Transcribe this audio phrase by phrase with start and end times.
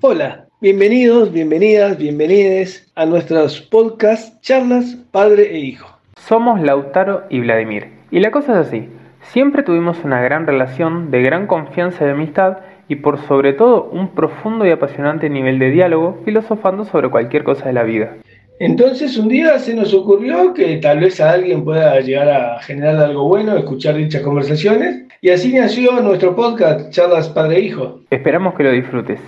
[0.00, 5.88] Hola, bienvenidos, bienvenidas, bienvenides a nuestros podcast Charlas Padre e Hijo.
[6.16, 7.88] Somos Lautaro y Vladimir.
[8.12, 8.88] Y la cosa es así.
[9.22, 14.14] Siempre tuvimos una gran relación de gran confianza y amistad y por sobre todo un
[14.14, 18.18] profundo y apasionante nivel de diálogo filosofando sobre cualquier cosa de la vida.
[18.60, 22.98] Entonces un día se nos ocurrió que tal vez a alguien pueda llegar a generar
[22.98, 28.00] algo bueno, escuchar dichas conversaciones, y así nació nuestro podcast Charlas Padre e Hijo.
[28.10, 29.18] Esperamos que lo disfrutes.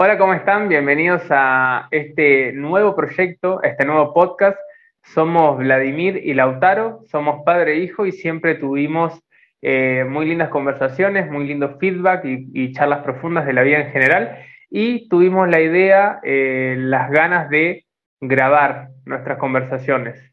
[0.00, 0.68] Hola, ¿cómo están?
[0.68, 4.56] Bienvenidos a este nuevo proyecto, este nuevo podcast.
[5.02, 9.20] Somos Vladimir y Lautaro, somos padre e hijo y siempre tuvimos
[9.60, 14.38] eh, muy lindas conversaciones, muy lindo feedback y, charlas profundas de la vida en general.
[14.70, 17.84] Y tuvimos la idea, eh, las ganas de
[18.20, 20.32] grabar nuestras conversaciones.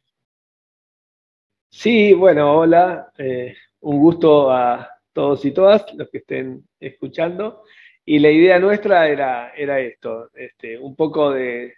[1.71, 7.63] Sí, bueno, hola, eh, un gusto a todos y todas los que estén escuchando.
[8.05, 11.73] Y la idea nuestra era, era esto, este, un poco de,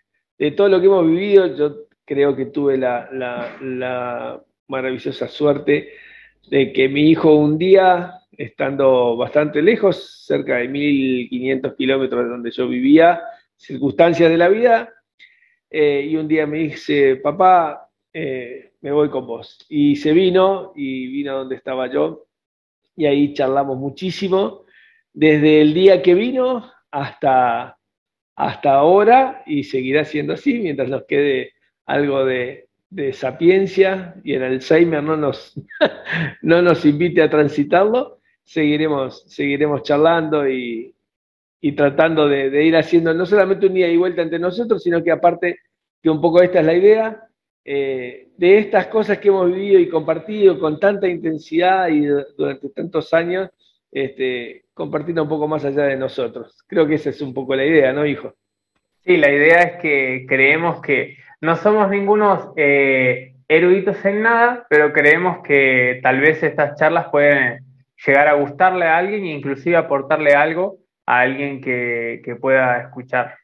[0.56, 1.56] todo lo que hemos vivido.
[1.56, 5.94] Yo creo que tuve la, la maravillosa suerte
[6.50, 12.52] de que mi hijo un día, estando bastante lejos, cerca de 1500 kilómetros de donde
[12.52, 13.22] yo vivía,
[13.56, 14.94] circunstancias de la vida,
[15.70, 19.66] eh, y un día me dice, papá, eh, me voy con vos.
[19.70, 22.28] Y se vino, y vino donde estaba yo,
[22.96, 24.66] y ahí charlamos muchísimo,
[25.18, 27.76] desde el día que vino hasta,
[28.36, 31.54] hasta ahora, y seguirá siendo así mientras nos quede
[31.88, 32.66] algo de,
[33.14, 35.60] sapiencia y el Alzheimer no nos,
[36.44, 40.96] no nos invite a transitarlo, seguiremos, seguiremos charlando y,
[41.62, 45.12] y tratando de, ir haciendo no solamente un día y vuelta entre nosotros, sino que
[45.12, 45.62] aparte,
[46.00, 47.28] que un poco esta es la idea,
[47.66, 52.06] eh, de estas cosas que hemos vivido y compartido con tanta intensidad y
[52.38, 53.50] durante tantos años,
[53.92, 56.64] este, compartiendo un poco más allá de nosotros.
[56.68, 58.34] Creo que esa es un poco la idea, ¿no, hijo?
[59.04, 64.92] Sí, la idea es que creemos que no somos ningunos eh, eruditos en nada, pero
[64.92, 67.64] creemos que tal vez estas charlas pueden
[68.06, 73.36] llegar a gustarle a alguien e inclusive aportarle algo a alguien que, pueda escuchar.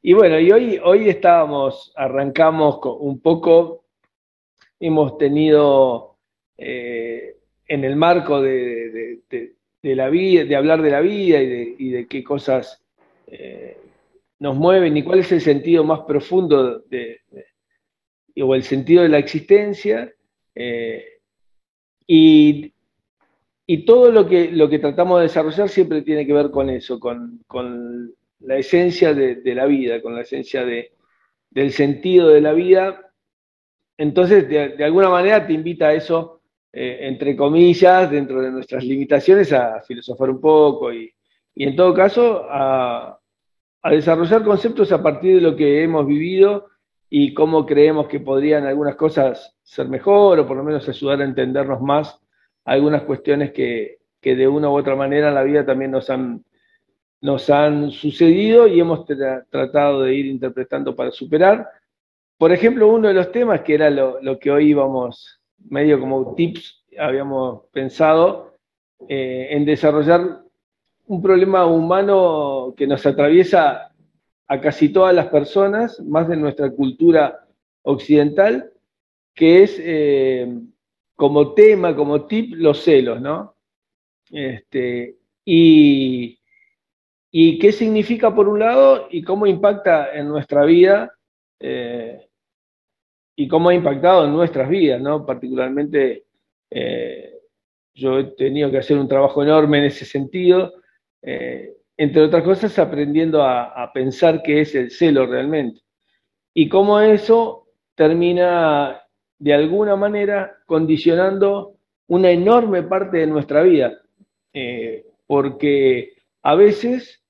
[0.00, 3.84] Y bueno, y hoy, hoy estábamos, arrancamos un poco,
[4.78, 6.16] hemos tenido
[6.56, 7.37] eh,
[7.68, 9.20] en el marco de,
[9.82, 12.82] la vida, de hablar de la vida y de, qué cosas
[13.26, 13.76] eh,
[14.40, 16.82] nos mueven y cuál es el sentido más profundo
[18.40, 20.12] o el sentido de la existencia.
[20.54, 21.04] Eh,
[22.06, 22.72] y
[23.70, 26.98] y todo lo que, lo que tratamos de desarrollar siempre tiene que ver con eso,
[26.98, 27.44] con,
[28.40, 30.92] la esencia de, la vida, con la esencia de,
[31.50, 33.12] del sentido de la vida.
[33.98, 36.37] Entonces, de, alguna manera te invita a eso,
[36.72, 41.12] eh, entre comillas, dentro de nuestras limitaciones, a filosofar un poco y,
[41.56, 43.18] en todo caso a,
[43.90, 46.66] desarrollar conceptos a partir de lo que hemos vivido
[47.08, 51.24] y cómo creemos que podrían algunas cosas ser mejor o por lo menos ayudar a
[51.24, 52.20] entendernos más
[52.68, 56.44] algunas cuestiones que, de una u otra manera en la vida también nos han,
[57.22, 61.66] nos han sucedido y hemos tratado de ir interpretando para superar.
[62.36, 65.37] Por ejemplo, uno de los temas que era lo, que hoy íbamos,
[65.68, 68.54] medio como tips, habíamos pensado
[69.08, 70.42] eh, en desarrollar
[71.06, 73.92] un problema humano que nos atraviesa
[74.46, 77.46] a casi todas las personas, más de nuestra cultura
[77.82, 78.72] occidental,
[79.34, 80.60] que es eh,
[81.14, 83.54] como tema, como tip, los celos, ¿no?
[84.30, 86.38] Este, y,
[87.32, 91.12] qué significa por un lado y cómo impacta en nuestra vida
[91.60, 92.27] eh,
[93.40, 95.24] y cómo ha impactado en nuestras vidas, ¿no?
[95.24, 96.24] Particularmente
[96.68, 97.34] eh,
[97.94, 100.72] yo he tenido que hacer un trabajo enorme en ese sentido,
[101.22, 105.82] eh, entre otras cosas aprendiendo a, pensar qué es el celo realmente
[106.52, 109.02] y cómo eso termina
[109.38, 111.76] de alguna manera condicionando
[112.08, 114.00] una enorme parte de nuestra vida,
[114.52, 117.22] eh, porque a veces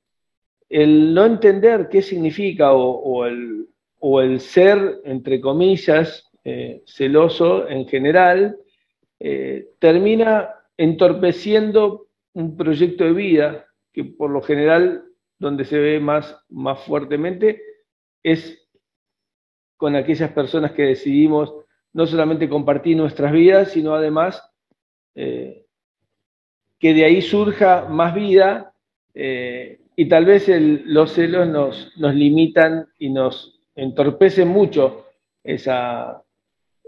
[0.70, 3.68] el no entender qué significa o, el,
[4.40, 8.56] ser, entre comillas, eh, celoso en general,
[9.20, 15.04] eh, termina entorpeciendo un proyecto de vida que por lo general
[15.38, 17.60] donde se ve más, más fuertemente
[18.22, 18.66] es
[19.76, 21.52] con aquellas personas que decidimos
[21.92, 24.42] no solamente compartir nuestras vidas, sino además
[25.14, 25.66] eh,
[26.78, 28.72] que de ahí surja más vida
[29.14, 35.06] y tal vez los celos nos, nos, limitan y nos entorpecen mucho
[35.44, 36.22] esa,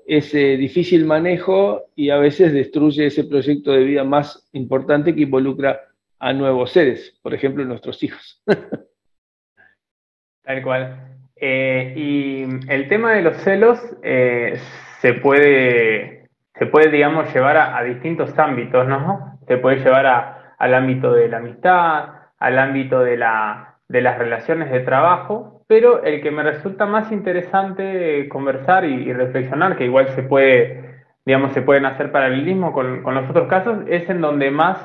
[0.07, 5.81] ese difícil manejo y a veces destruye ese proyecto de vida más importante que involucra
[6.19, 8.43] a nuevos seres, por ejemplo, nuestros hijos.
[10.43, 11.19] Tal cual.
[11.37, 14.59] Eh, y el tema de los celos eh,
[15.01, 16.29] se puede,
[16.59, 19.39] se puede, digamos, llevar a, distintos ámbitos, ¿no?
[19.47, 22.09] Se puede llevar al ámbito de la amistad,
[22.39, 27.13] al ámbito de, la, de las relaciones de trabajo, pero el que me resulta más
[27.13, 33.15] interesante conversar y, reflexionar, que igual se puede, digamos, se pueden hacer paralelismo con, con
[33.15, 34.79] los otros casos, es en donde más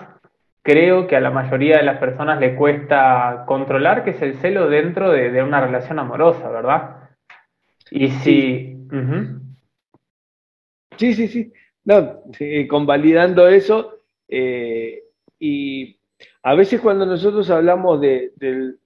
[0.62, 4.70] creo que a la mayoría de las personas le cuesta controlar, que es el celo
[4.70, 7.10] dentro de, una relación amorosa, ¿verdad?
[7.90, 8.78] Y si...
[10.98, 11.52] Sí, sí, sí.
[11.84, 12.22] No,
[12.70, 15.02] convalidando eso, eh,
[15.40, 15.98] y
[16.46, 18.80] a veces cuando nosotros hablamos del,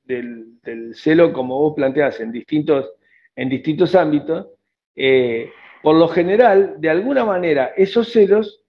[0.94, 2.90] celo, como vos planteás, en distintos,
[3.36, 4.48] en distintos ámbitos,
[4.96, 5.52] eh,
[5.84, 8.64] por lo general, de alguna manera, esos celos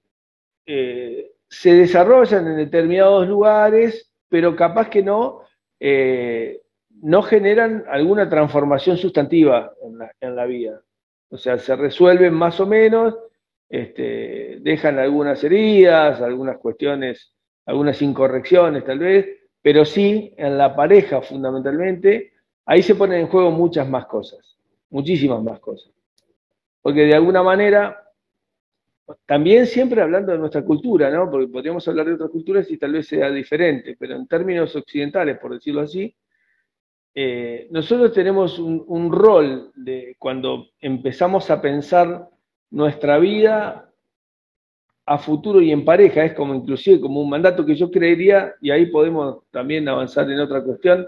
[0.67, 5.43] eh, se desarrollan en determinados lugares, pero capaz que no,
[5.79, 6.61] eh,
[7.01, 9.73] no generan alguna transformación sustantiva
[10.21, 10.83] en la, vida.
[11.29, 13.17] O sea, se resuelven más o menos,
[13.69, 17.37] este, dejan algunas heridas, algunas cuestiones,
[17.71, 19.27] algunas incorrecciones tal vez,
[19.63, 22.33] pero sí en la pareja fundamentalmente,
[22.67, 24.57] ahí se ponen en juego muchas más cosas,
[24.91, 25.93] muchísimas más cosas.
[26.83, 27.97] Porque de alguna manera
[29.25, 31.31] también siempre hablando de nuestra cultura, ¿no?
[31.31, 35.39] Porque podríamos hablar de otras culturas y tal vez sea diferente, pero en términos occidentales,
[35.39, 36.15] por decirlo así,
[37.15, 42.29] eh, nosotros tenemos un, rol de cuando empezamos a pensar
[42.71, 43.90] nuestra vida
[45.07, 48.71] a futuro y en pareja, es como inclusive como un mandato que yo creería, y
[48.71, 51.07] ahí podemos también avanzar en otra cuestión,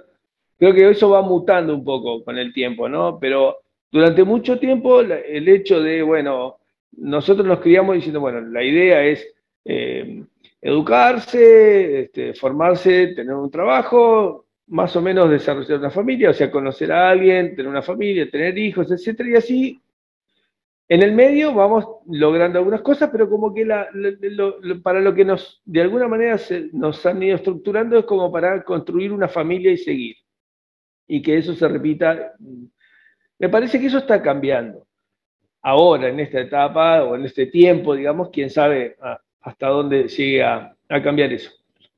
[0.58, 3.18] creo que eso va mutando un poco con el tiempo, ¿no?
[3.20, 3.58] Pero
[3.90, 6.58] durante mucho tiempo el hecho de, bueno,
[6.96, 9.26] nosotros nos criamos diciendo, bueno, la idea es
[9.64, 10.24] eh,
[10.60, 16.92] educarse, este, formarse, tener un trabajo, más o menos desarrollar una familia, o sea, conocer
[16.92, 19.81] a alguien, tener una familia, tener hijos, etcétera, y así.
[20.92, 23.66] En el medio vamos logrando algunas cosas, pero como que
[24.82, 26.38] para lo que nos, de alguna manera,
[26.74, 30.16] nos han ido estructurando es como para construir una familia y seguir.
[31.08, 32.34] Y que eso se repita.
[33.38, 34.86] Me parece que eso está cambiando
[35.62, 38.98] ahora, en esta etapa o en este tiempo, digamos, quién sabe
[39.40, 41.52] hasta dónde llegue a, cambiar eso.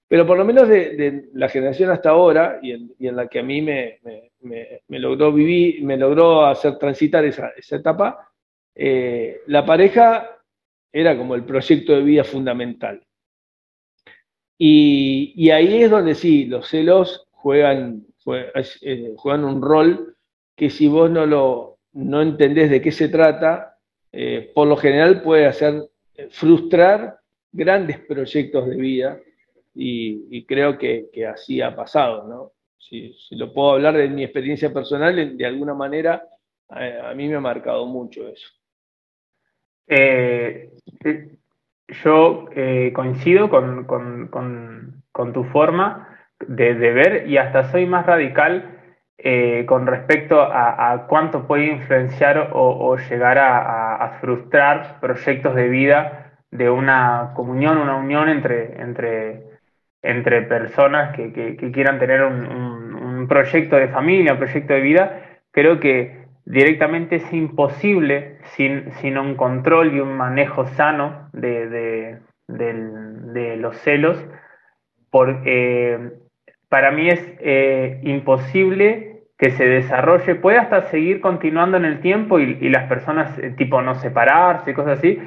[0.07, 3.61] Pero por lo menos de, la generación hasta ahora, y en, la que a mí
[3.61, 3.99] me,
[4.87, 8.31] logró vivir, me logró hacer transitar esa, etapa,
[8.75, 10.39] eh, la pareja
[10.93, 13.03] era como el proyecto de vida fundamental.
[14.57, 20.17] Y, ahí es donde sí, los celos juegan, juegan un rol
[20.57, 23.79] que si vos no lo, no entendés de qué se trata,
[24.13, 27.19] eh, por lo general puede hacer eh, frustrar
[27.51, 29.21] grandes proyectos de vida
[29.75, 32.53] y, creo que, así ha pasado, ¿no?
[32.79, 36.23] Si, lo puedo hablar de mi experiencia personal, de alguna manera
[36.69, 38.49] a, mí me ha marcado mucho eso.
[39.87, 40.71] Eh,
[41.89, 42.47] yo
[42.95, 45.03] coincido con,
[45.33, 46.09] tu forma
[46.41, 48.75] de, ver y hasta soy más radical
[49.17, 56.69] eh, con respecto a, cuánto puede influenciar o, llegar a, frustrar proyectos de vida de
[56.69, 59.45] una comunión, una unión entre, entre,
[60.03, 66.24] entre personas que, quieran tener un, proyecto de familia, un proyecto de vida, creo que
[66.47, 72.19] directamente es imposible sin, sin un control y un manejo sano de,
[73.59, 74.23] los celos,
[75.11, 76.11] porque
[76.69, 82.39] para mí es eh, imposible que se desarrolle, puede hasta seguir continuando en el tiempo
[82.39, 85.19] y, las personas, eh, tipo no separarse, cosas así,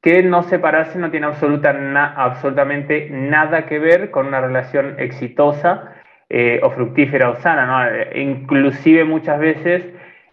[0.00, 1.70] que no separarse no tiene absoluta
[2.16, 5.92] absolutamente nada que ver con una relación exitosa
[6.28, 7.88] eh, o fructífera o sana.
[8.14, 9.86] Inclusive muchas veces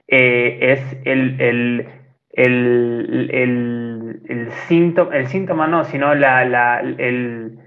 [0.10, 1.88] es el, el,
[2.32, 7.60] el, el, síntoma, el síntoma no, sino la, la, el,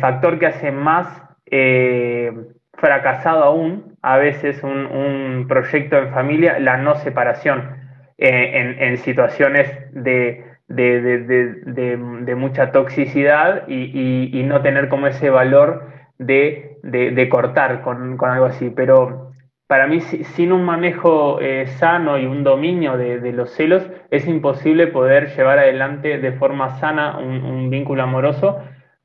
[0.00, 2.32] factor que hace más eh,
[2.74, 7.76] fracasado aún, a veces un, proyecto en familia, la no separación
[8.18, 17.82] eh, en, situaciones de, de, mucha toxicidad y, no tener como ese valor de, cortar
[17.82, 18.70] con, algo así.
[18.70, 19.31] Pero
[19.66, 24.88] para mí, sin un manejo eh, sano y un dominio de, los celos, es imposible
[24.88, 28.62] poder llevar adelante de forma sana un vínculo amoroso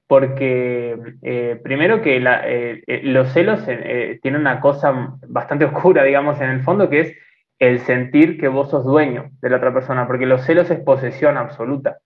[0.08, 3.66] porque eh, primero que eh, los celos
[4.22, 7.18] tienen una cosa bastante oscura, digamos, en el fondo, que es
[7.60, 11.38] el sentir que vos sos dueño de la otra persona, porque los celos es posesión
[11.38, 11.98] absoluta.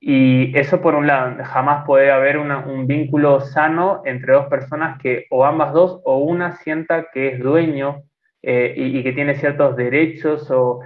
[0.00, 5.26] Y eso por un lado, jamás puede haber un vínculo sano entre dos personas que
[5.30, 8.02] o ambas dos o una sienta que es dueño
[8.42, 10.80] eh, y, que tiene ciertos derechos o,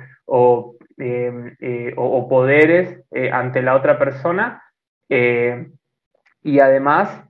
[0.99, 1.95] eh,
[2.28, 3.00] poderes
[3.33, 4.62] ante la otra persona.
[5.09, 7.25] y además,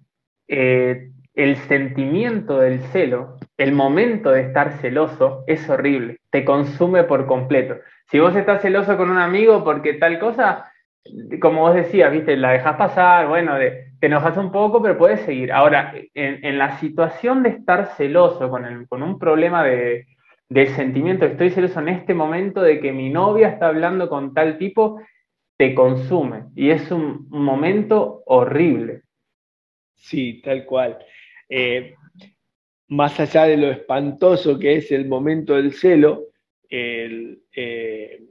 [0.48, 7.76] el sentimiento del celo, el momento de estar celoso, es horrible, te consume por completo.
[8.10, 10.72] Si vos estás celoso con un amigo porque tal cosa,
[11.40, 15.52] como vos decías, viste, la dejas pasar, bueno, te enojas un poco, pero puedes seguir.
[15.52, 20.06] Ahora, en, la situación de estar celoso con, un problema de,
[20.74, 25.00] sentimiento, estoy celoso en este momento de que mi novia está hablando con tal tipo,
[25.56, 29.02] te consume y es un, momento horrible.
[29.94, 30.98] Sí, tal cual.
[31.48, 31.94] Eh,
[32.88, 36.26] más allá de lo espantoso que es el momento del celo,
[36.68, 38.25] el, eh,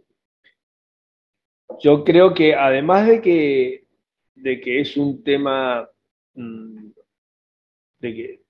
[1.79, 3.86] yo creo que además de que,
[4.36, 5.89] de que es un tema
[6.34, 6.88] mm,
[8.00, 8.41] de que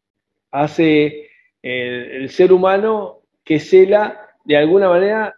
[0.52, 1.30] hace
[1.62, 5.36] el, ser humano que cela de alguna manera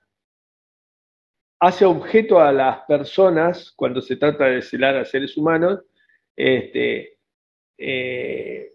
[1.60, 5.82] hace objeto a las personas cuando se trata de celar a seres humanos
[6.36, 7.18] este,
[7.78, 8.72] eh,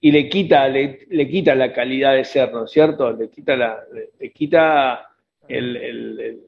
[0.00, 3.12] y le quita, le, quita la calidad de ser, ¿no es cierto?
[3.12, 3.56] Le quita,
[4.18, 5.10] le, quita
[5.48, 6.47] el,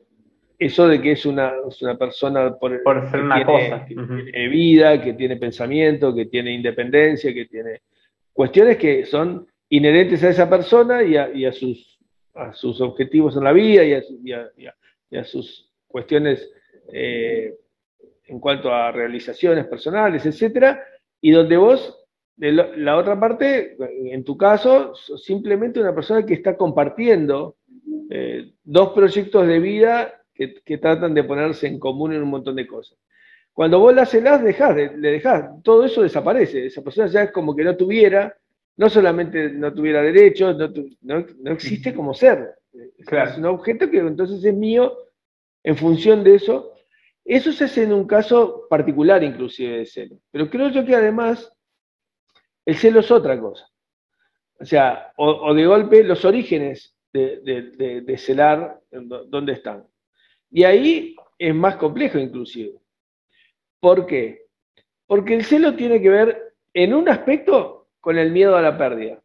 [0.61, 3.87] eso de que es una, una persona por, ser una cosa.
[3.87, 7.81] Que tiene vida, que tiene pensamiento, que tiene independencia, que tiene
[8.31, 11.99] cuestiones que son inherentes a esa persona y a, sus,
[12.35, 16.52] a sus objetivos en la vida y a, sus cuestiones
[16.93, 17.55] eh,
[18.26, 20.85] en cuanto a realizaciones personales, etcétera,
[21.23, 22.05] y donde vos,
[22.37, 23.79] de la otra parte,
[24.12, 27.57] en tu caso, sos simplemente una persona que está compartiendo
[28.11, 30.19] eh, dos proyectos de vida
[30.64, 32.99] que, tratan de ponerse en común en un montón de cosas.
[33.52, 36.66] Cuando vos la celás, dejás, le dejás, todo eso desaparece.
[36.66, 38.35] Esa persona ya es como que no tuviera,
[38.76, 40.56] no solamente no tuviera derechos,
[41.02, 42.54] no, existe como ser.
[42.73, 44.97] Es un objeto que entonces es mío
[45.62, 46.73] en función de eso.
[47.25, 50.20] Eso se hace en un caso particular inclusive de celo.
[50.30, 51.52] Pero creo yo que además
[52.64, 53.68] el celo es otra cosa.
[54.59, 57.40] O sea, o, de golpe los orígenes de,
[57.76, 59.89] de, de celar, ¿dónde están?
[60.50, 62.78] Y ahí es más complejo inclusive.
[63.80, 64.47] ¿Por qué?
[65.07, 69.23] Porque el celo tiene que ver en un aspecto con el miedo a la pérdida.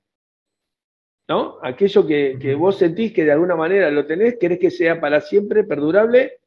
[1.27, 1.57] ¿No?
[1.63, 5.63] Aquello que, vos sentís que de alguna manera lo tenés, querés que sea para siempre
[5.63, 6.39] perdurable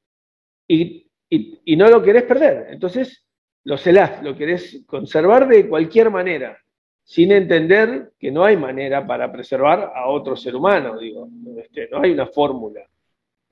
[0.68, 2.68] y, y no lo querés perder.
[2.70, 3.28] Entonces
[3.64, 6.58] lo celás, lo querés conservar de cualquier manera,
[7.04, 12.00] sin entender que no hay manera para preservar a otro ser humano, digo, este, no
[12.02, 12.88] hay una fórmula.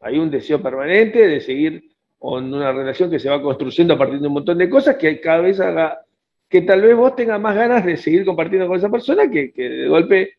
[0.07, 4.21] Hay un deseo permanente de seguir con una relación que se va construyendo a partir
[4.21, 6.01] de un montón de cosas que cada vez haga
[6.49, 9.89] que tal vez vos tengas más ganas de seguir compartiendo con esa persona que, de
[9.89, 10.35] golpe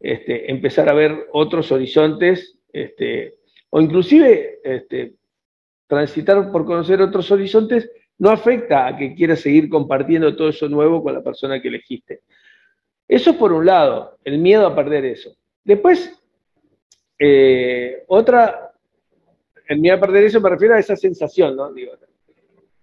[0.00, 3.36] este, empezar a ver otros horizontes este,
[3.70, 5.14] o inclusive este,
[5.86, 7.88] transitar por conocer otros horizontes
[8.18, 12.22] no afecta a que quieras seguir compartiendo todo eso nuevo con la persona que elegiste.
[13.06, 15.36] Eso por un lado, el miedo a perder eso.
[15.62, 16.12] Después,
[17.18, 18.71] eh, otra,
[19.68, 21.72] en mi a perder eso me refiero a esa sensación, ¿no?
[21.72, 21.92] Digo,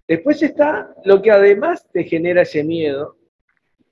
[0.08, 3.16] después está lo que además te genera ese miedo,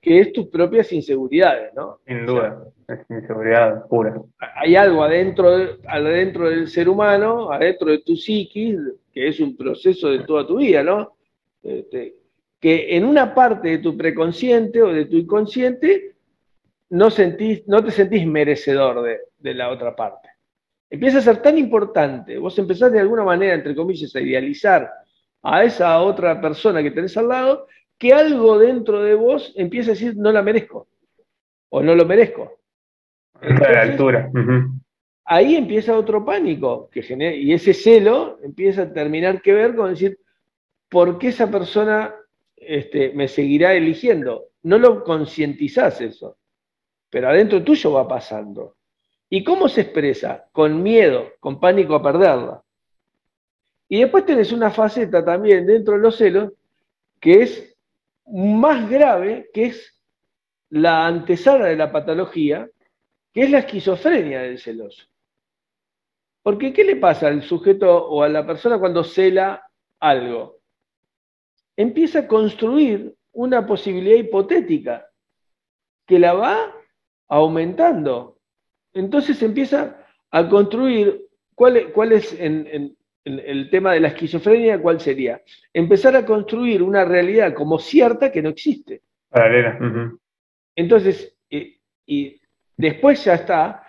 [0.00, 1.98] que es tus propias inseguridades, ¿no?
[2.06, 4.20] Sin duda, es inseguridad pura.
[4.56, 5.48] Hay algo adentro,
[5.86, 8.78] adentro del ser humano, adentro de tu psiquis,
[9.12, 11.16] que es un proceso de toda tu vida, ¿no?
[11.62, 12.14] Este,
[12.60, 16.14] que en una parte de tu preconsciente o de tu inconsciente
[16.90, 20.27] no, sentís, no te sentís merecedor de, de la otra parte
[20.90, 24.90] empieza a ser tan importante, vos empezás de alguna manera, entre comillas, a idealizar
[25.42, 27.66] a esa otra persona que tenés al lado,
[27.98, 30.88] que algo dentro de vos empieza a decir, no la merezco,
[31.68, 32.60] o no lo merezco.
[33.40, 34.30] a la altura.
[35.24, 39.90] Ahí empieza otro pánico, que genera, y ese celo empieza a terminar que ver con
[39.90, 40.18] decir,
[40.88, 42.14] ¿por qué esa persona
[42.56, 44.46] este, me seguirá eligiendo?
[44.62, 46.38] No lo concientizás eso,
[47.10, 48.77] pero adentro tuyo va pasando.
[49.30, 50.48] ¿Y cómo se expresa?
[50.52, 52.62] Con miedo, con pánico a perderla.
[53.88, 56.52] Y después tenés una faceta también dentro de los celos
[57.20, 57.76] que es
[58.26, 59.98] más grave, que es
[60.70, 62.68] la antesala de la patología,
[63.32, 65.04] que es la esquizofrenia del celoso.
[66.42, 69.70] Porque ¿qué le pasa al sujeto o a la persona cuando cela
[70.00, 70.60] algo?
[71.76, 75.08] Empieza a construir una posibilidad hipotética
[76.06, 76.74] que la va
[77.28, 78.37] aumentando
[78.98, 81.76] entonces empieza a construir cuál,
[82.12, 85.40] es, en, el, tema de la esquizofrenia, ¿cuál sería?
[85.72, 89.02] Empezar a construir una realidad como cierta que no existe.
[90.74, 91.36] Entonces,
[92.06, 92.40] y
[92.76, 93.84] después ya está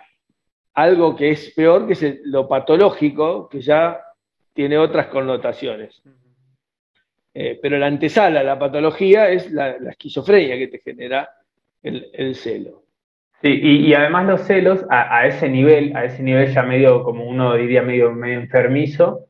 [0.74, 4.00] algo que es peor, que es lo patológico, que ya
[4.52, 6.02] tiene otras connotaciones.
[7.32, 11.30] Eh, pero la antesala, la patología, es la, esquizofrenia que te genera
[11.82, 12.84] el, celo.
[13.42, 17.54] Sí, y, además los celos a, ese nivel, a ese nivel ya medio, como uno
[17.54, 19.28] diría, medio, medio enfermizo,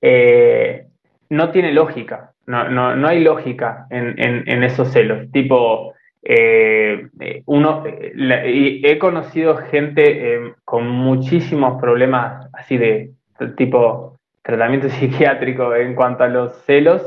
[0.00, 0.86] eh,
[1.28, 5.30] no tiene lógica, no, no, hay lógica en, esos celos.
[5.30, 7.08] Tipo, eh,
[7.46, 13.12] uno, he conocido gente con muchísimos problemas así de
[13.56, 17.02] tipo tratamiento psiquiátrico en cuanto a los celos,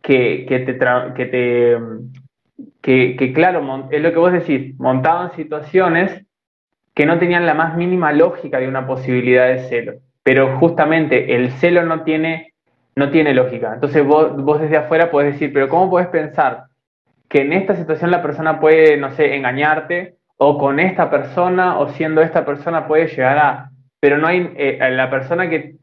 [0.00, 0.78] que, que te,
[1.14, 1.76] que, te
[2.82, 6.24] que, que, claro, es lo que vos decís, montaban situaciones
[6.94, 9.92] que no tenían la más mínima lógica de una posibilidad de celo,
[10.22, 12.54] pero justamente el celo no tiene,
[12.96, 13.74] no tiene lógica.
[13.74, 16.64] Entonces vos, vos desde afuera podés decir, pero ¿cómo podés pensar
[17.28, 21.88] que en esta situación la persona puede, no sé, engañarte, o con esta persona, o
[21.88, 23.70] siendo esta persona puede llegar a
[24.00, 25.76] pero no hay eh, la persona que,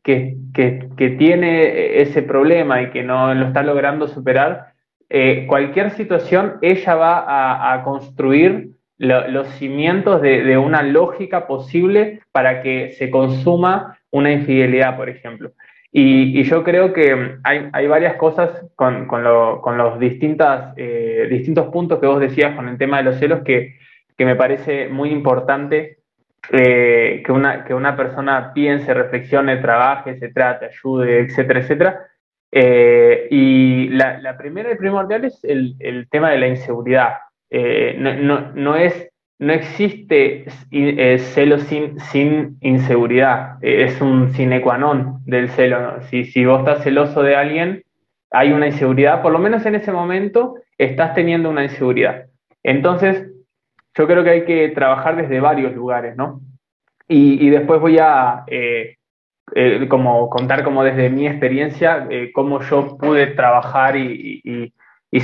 [1.17, 4.73] tiene ese problema y que no lo está logrando superar,
[5.09, 12.91] eh, cualquier situación, ella va a, construir los cimientos de, una lógica posible para que
[12.91, 15.51] se consuma una infidelidad, por ejemplo.
[15.91, 22.55] Y, yo creo que hay, varias cosas con, los eh, distintos puntos que vos decías
[22.55, 23.75] con el tema de los celos que,
[24.17, 25.99] que me parece muy importante
[26.51, 32.07] eh, que, una, que una persona piense, reflexione, trabaje, se trate, ayude, etcétera, etcétera.
[32.57, 37.15] Eh, y la, primera y primordial es el, el tema de la inseguridad.
[37.49, 39.09] Eh, no, no, no, es,
[39.39, 40.45] no existe
[41.33, 46.01] celo sin, sin inseguridad, es un sine qua non del celo.
[46.03, 47.83] Si, si vos estás celoso de alguien,
[48.31, 52.27] hay una inseguridad, por lo menos en ese momento estás teniendo una inseguridad.
[52.63, 53.29] Entonces,
[53.97, 56.39] yo creo que hay que trabajar desde varios lugares, ¿no?
[57.07, 58.95] Y, después voy a eh,
[59.53, 64.71] eh, como contar como desde mi experiencia eh, cómo yo pude trabajar y,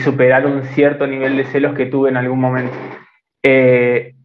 [0.04, 2.74] superar un cierto nivel de celos que tuve en algún momento.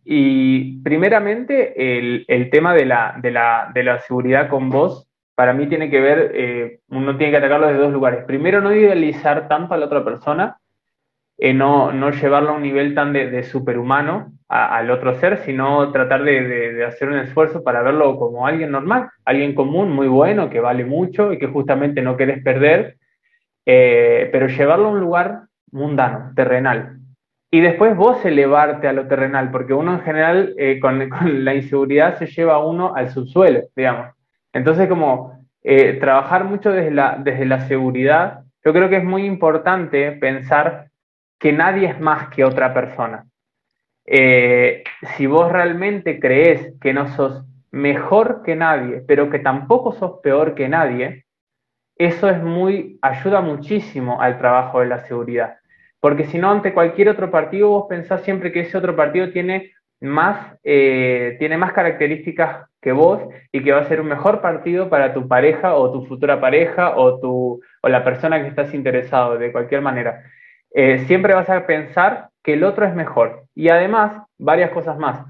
[0.05, 5.67] y primeramente el, tema de la, de, la, de la, seguridad con vos, para mí
[5.67, 8.25] tiene que ver, uno tiene que atacarlo desde dos lugares.
[8.27, 10.57] Primero, no idealizar tanto a la otra persona,
[11.39, 16.85] no, no, llevarlo a un nivel tan de, superhumano al otro ser, sino tratar de,
[16.85, 21.33] hacer un esfuerzo para verlo como alguien normal, alguien común, muy bueno, que vale mucho
[21.33, 22.97] y que justamente no querés perder,
[23.67, 26.99] eh, pero llevarlo a un lugar mundano, terrenal.
[27.51, 31.09] Y después vos elevarte a lo terrenal, porque uno en general eh, con,
[31.45, 34.15] la inseguridad se lleva a uno al subsuelo, digamos.
[34.53, 39.25] Entonces como eh, trabajar mucho desde la, desde la seguridad, yo creo que es muy
[39.25, 40.87] importante pensar
[41.39, 43.27] que nadie es más que otra persona.
[44.07, 44.85] Eh,
[45.17, 50.55] si vos realmente crees que no sos mejor que nadie, pero que tampoco sos peor
[50.55, 51.25] que nadie,
[51.97, 55.57] eso es muy, ayuda muchísimo al trabajo de la seguridad.
[56.01, 59.73] Porque si no, ante cualquier otro partido, vos pensás siempre que ese otro partido tiene
[60.01, 64.89] más, eh, tiene más características que vos y que va a ser un mejor partido
[64.89, 69.39] para tu pareja o tu futura pareja o, tu, o la persona que estás interesado,
[69.39, 70.23] de cualquier manera.
[70.73, 73.45] Eh, siempre vas a pensar que el otro es mejor.
[73.55, 75.27] Y además, varias cosas más.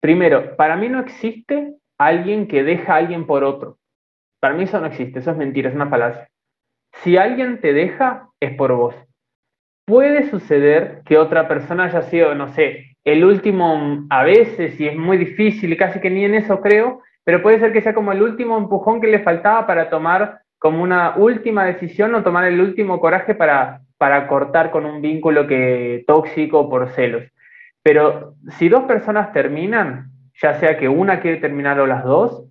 [0.00, 3.78] Primero, para mí no existe alguien que deja a alguien por otro.
[4.40, 6.28] Para mí eso no existe, eso es mentira, es una falacia.
[7.02, 8.94] Si alguien te deja, es por vos.
[9.86, 14.96] Puede suceder que otra persona haya sido, no sé, el último a veces, y es
[14.96, 18.22] muy difícil, casi que ni en eso creo, pero puede ser que sea como el
[18.22, 23.00] último empujón que le faltaba para tomar como una última decisión o tomar el último
[23.00, 27.24] coraje para para cortar con un vínculo que tóxico por celos.
[27.82, 30.10] Pero si dos personas terminan,
[30.40, 32.46] ya sea que una quiere terminar o las dos,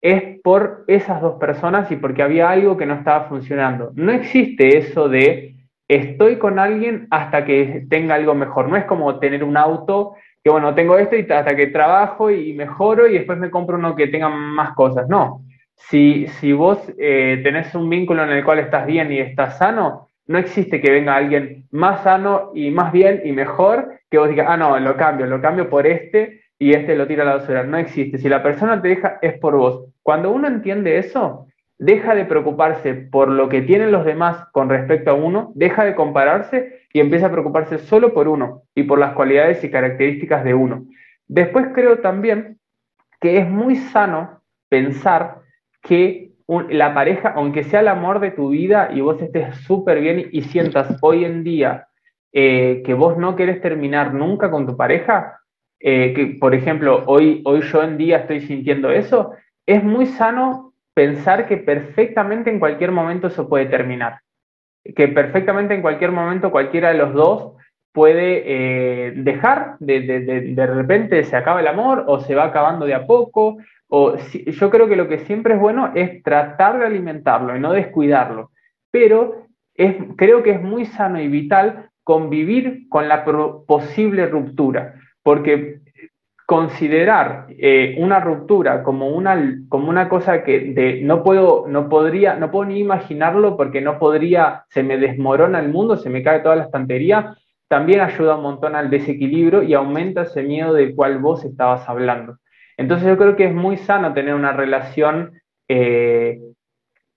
[0.00, 3.92] es por esas dos personas y porque había algo que no estaba funcionando.
[3.94, 5.56] No existe eso de
[5.88, 8.70] estoy con alguien hasta que tenga algo mejor.
[8.70, 12.54] No es como tener un auto que, bueno, tengo esto y hasta que trabajo y
[12.54, 15.06] mejoro y después me compro uno que tenga más cosas.
[15.06, 15.42] No.
[15.76, 20.08] Si, si vos eh, tenés un vínculo en el cual estás bien y estás sano,
[20.26, 24.46] no existe que venga alguien más sano y más bien y mejor que vos digas,
[24.48, 27.64] ah, no, lo cambio, lo cambio por este y este lo tira a la basura.
[27.64, 28.18] No existe.
[28.18, 29.86] Si la persona te deja, es por vos.
[30.02, 31.46] Cuando uno entiende eso,
[31.78, 35.94] deja de preocuparse por lo que tienen los demás con respecto a uno, deja de
[35.94, 40.54] compararse y empieza a preocuparse solo por uno y por las cualidades y características de
[40.54, 40.86] uno.
[41.26, 42.58] Después creo también
[43.20, 45.40] que es muy sano pensar
[45.82, 50.28] que la pareja, aunque sea el amor de tu vida y vos estés súper bien
[50.30, 51.88] y sientas hoy en día
[52.32, 55.40] eh, que vos no querés terminar nunca con tu pareja,
[55.80, 59.32] eh, que por ejemplo, hoy, hoy yo en día estoy sintiendo eso,
[59.66, 64.20] es muy sano pensar que perfectamente en cualquier momento eso puede terminar.
[64.96, 67.52] Que perfectamente en cualquier momento cualquiera de los dos
[67.92, 72.94] puede eh, dejar, de, de, repente se acaba el amor o se va acabando de
[72.94, 73.58] a poco.
[74.46, 78.50] Yo creo que lo que siempre es bueno es tratar de alimentarlo y no descuidarlo.
[78.90, 79.46] Pero
[80.16, 83.24] creo que es muy sano y vital convivir con la
[83.66, 85.80] posible ruptura, porque
[86.46, 92.50] considerar eh, una ruptura como una, como una cosa que no puedo, no podría, no
[92.50, 96.56] puedo ni imaginarlo porque no podría, se me desmorona el mundo, se me cae toda
[96.56, 97.34] la estantería,
[97.68, 102.36] también ayuda un montón al desequilibrio y aumenta ese miedo del cual vos estabas hablando.
[102.76, 106.40] Entonces yo creo que es muy sano tener una relación eh,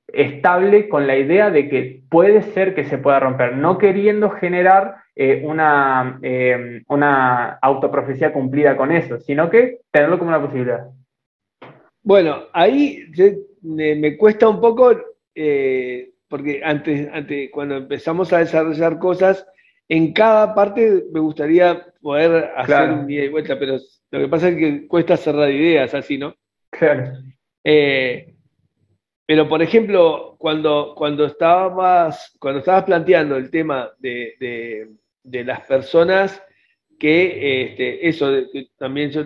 [0.07, 4.97] estable con la idea de que puede ser que se pueda romper, no queriendo generar
[5.15, 10.87] eh, una, eh, una autoprofecía cumplida con eso, sino que tenerlo como una posibilidad.
[12.03, 13.03] Bueno, ahí
[13.61, 14.95] me, cuesta un poco,
[16.29, 19.45] porque antes, antes, cuando empezamos a desarrollar cosas,
[19.89, 23.77] en cada parte me gustaría poder hacer un día y vuelta, pero
[24.11, 26.35] lo que pasa es que cuesta cerrar ideas así, ¿no?
[26.69, 27.13] Claro.
[27.63, 28.33] Eh,
[29.25, 34.89] pero, por ejemplo, cuando, cuando, estabas, cuando estabas planteando el tema de,
[35.23, 36.41] las personas
[36.97, 38.31] que, este, eso
[38.77, 39.25] también yo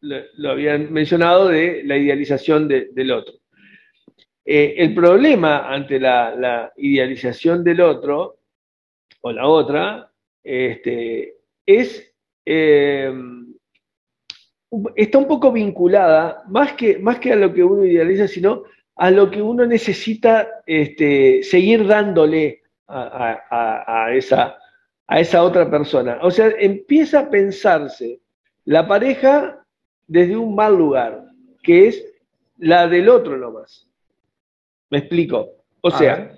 [0.00, 3.34] lo, habían mencionado, de la idealización del otro.
[4.44, 8.42] Eh, el problema ante la idealización del otro
[9.22, 13.12] o la otra, este, es, eh,
[14.96, 18.64] está un poco vinculada, más que, más que a lo que uno idealiza, sino
[18.96, 24.56] a lo que uno necesita este, seguir dándole a, esa,
[25.06, 26.18] a esa otra persona.
[26.22, 28.20] O sea, empieza a pensarse
[28.64, 29.64] la pareja
[30.06, 31.24] desde un mal lugar,
[31.62, 32.04] que es
[32.58, 33.88] la del otro nomás.
[34.90, 35.48] ¿Me explico?
[35.80, 36.32] O sea,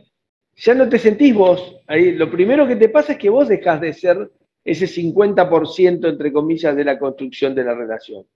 [0.57, 1.77] ya no te sentís vos.
[1.87, 4.31] Ahí, lo primero que te pasa es que vos dejás de ser
[4.65, 8.27] ese 50% entre comillas de la construcción de la relación.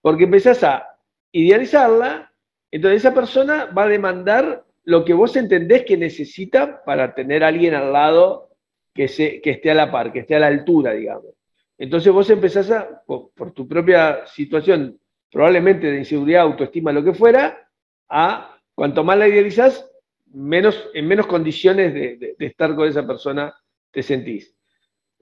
[0.00, 0.86] Porque empezás a
[1.32, 2.32] idealizarla,
[2.70, 7.48] entonces esa persona va a demandar lo que vos entendés que necesita para tener a
[7.48, 8.50] alguien al lado
[8.94, 11.34] que, se, que esté a la par, que esté a la altura, digamos.
[11.76, 14.98] Entonces vos empezás a, por, tu propia situación,
[15.30, 17.68] probablemente de inseguridad, autoestima, lo que fuera,
[18.08, 19.90] a cuanto más la idealizás,
[20.32, 23.54] menos, en menos condiciones de, estar con esa persona
[23.90, 24.54] te sentís.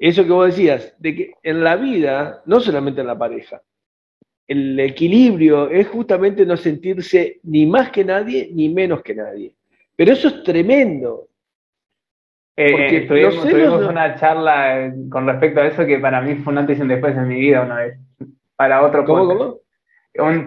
[0.03, 3.63] Eso que vos decías, de que en la vida, no solamente en la pareja,
[4.49, 9.55] el equilibrio es justamente no sentirse ni más que nadie ni menos que nadie.
[9.95, 11.29] Pero eso es tremendo.
[12.57, 16.81] Eh, porque tuvimos, una charla con respecto a eso que para mí fue un antes
[16.81, 17.97] y un después en mi vida una vez.
[18.57, 19.61] Para otro ¿Cómo, cómo?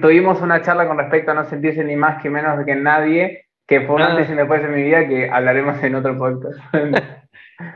[0.02, 3.82] tuvimos una charla con respecto a no sentirse ni más que menos que nadie que
[3.82, 4.12] fue un ah.
[4.12, 6.60] antes y después en mi vida que hablaremos en otro podcast.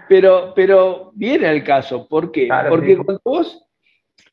[0.07, 2.49] pero, pero viene al caso, ¿por qué?
[2.67, 3.65] Porque cuando vos,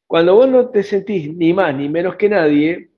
[0.07, 2.91] cuando vos no te sentís ni más ni menos que nadie,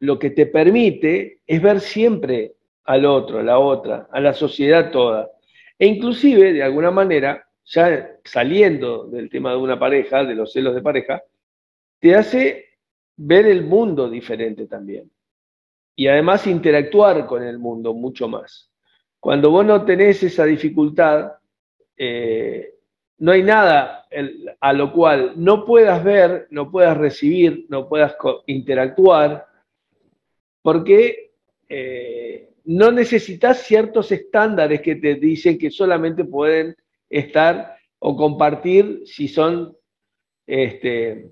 [0.00, 4.90] lo que te permite es ver siempre al otro, a la otra, a la sociedad
[4.90, 5.30] toda.
[5.78, 10.74] E inclusive, de alguna manera, ya saliendo del tema de una pareja, de los celos
[10.74, 11.22] de pareja,
[12.00, 12.66] te hace
[13.16, 15.10] ver el mundo diferente también
[15.98, 18.70] y además interactuar con el mundo mucho más.
[19.18, 21.32] Cuando vos no tenés esa dificultad,
[21.98, 22.74] eh,
[23.18, 24.06] no hay nada
[24.60, 29.46] a lo cual no puedas ver, no puedas recibir, no puedas interactuar,
[30.62, 31.32] porque
[31.68, 36.76] eh, no necesitas ciertos estándares que te dicen que solamente pueden
[37.10, 39.76] estar o compartir si son
[40.46, 41.30] este,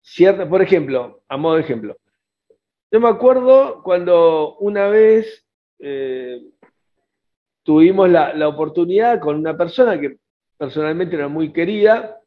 [0.00, 1.96] ciertas, por ejemplo, a modo de ejemplo,
[2.90, 5.44] yo me acuerdo cuando una vez
[5.80, 6.40] eh,
[7.66, 10.18] tuvimos la, oportunidad con una persona que
[10.56, 12.20] personalmente era muy querida,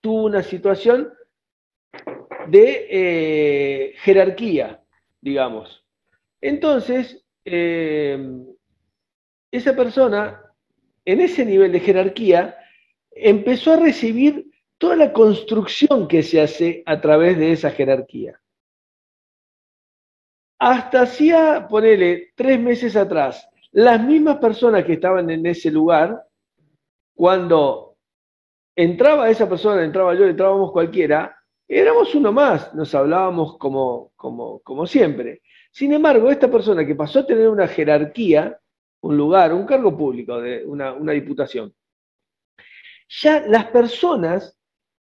[0.00, 1.12] tuvo una situación
[2.48, 4.82] de eh, jerarquía,
[5.20, 5.84] digamos.
[6.40, 8.18] Entonces, eh,
[9.52, 10.40] esa persona,
[11.04, 12.56] en ese nivel de jerarquía,
[13.10, 18.40] empezó a recibir toda la construcción que se hace a través de esa jerarquía.
[20.58, 26.24] Hasta hacía, ponele, tres meses atrás, las mismas personas que estaban en ese lugar,
[27.12, 27.96] cuando
[28.76, 34.86] entraba esa persona, entraba yo, entrábamos cualquiera, éramos uno más, nos hablábamos como, como, como
[34.86, 35.42] siempre.
[35.72, 38.56] Sin embargo, esta persona que pasó a tener una jerarquía,
[39.00, 41.74] un lugar, un cargo público de una, diputación,
[43.08, 44.56] ya las personas,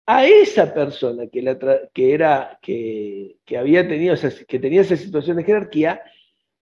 [0.05, 1.59] a esa persona que, la
[1.95, 4.15] que era, que, había tenido,
[4.47, 6.03] que tenía esa situación de jerarquía,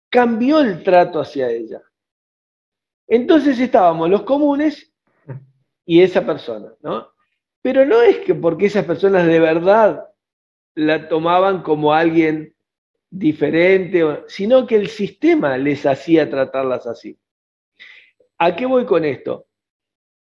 [0.10, 1.82] cambió el trato hacia ella.
[3.08, 4.92] Entonces estábamos los comunes
[5.86, 7.12] y esa persona, ¿no?
[7.62, 10.08] Pero no es que porque esas personas de verdad
[10.76, 12.56] la tomaban como alguien
[13.10, 17.18] diferente, sino que el sistema les hacía tratarlas así.
[18.38, 19.48] ¿A qué voy con esto?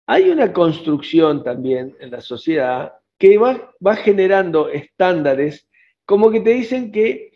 [0.06, 5.68] Hay una construcción también en la sociedad que va, va generando estándares
[6.04, 7.31] como que te dicen que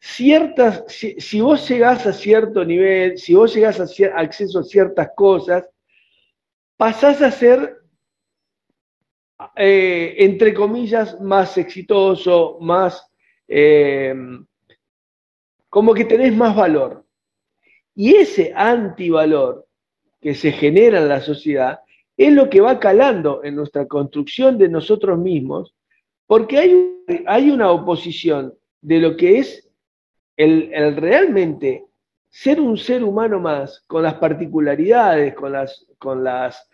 [0.00, 3.84] ciertas, si, vos llegás a cierto nivel, si vos llegás a
[4.16, 5.68] acceso a ciertas cosas,
[6.76, 7.82] pasás a ser,
[9.56, 13.10] eh, entre comillas, más exitoso, más,
[13.48, 14.14] eh,
[15.68, 17.04] como que tenés más valor.
[17.94, 19.66] Y ese antivalor
[20.20, 21.80] que se genera en la sociedad
[22.16, 25.74] es lo que va calando en nuestra construcción de nosotros mismos,
[26.26, 29.67] porque hay, hay una oposición de lo que es
[30.38, 31.84] el, realmente
[32.28, 36.68] ser un ser humano más, con las particularidades, con las, con las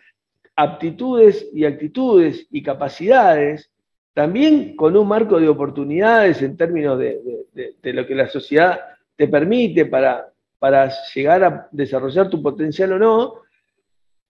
[0.55, 3.71] aptitudes y actitudes y capacidades,
[4.13, 7.19] también con un marco de oportunidades en términos de,
[7.83, 8.79] lo que la sociedad
[9.15, 13.33] te permite para, para llegar a desarrollar tu potencial o no,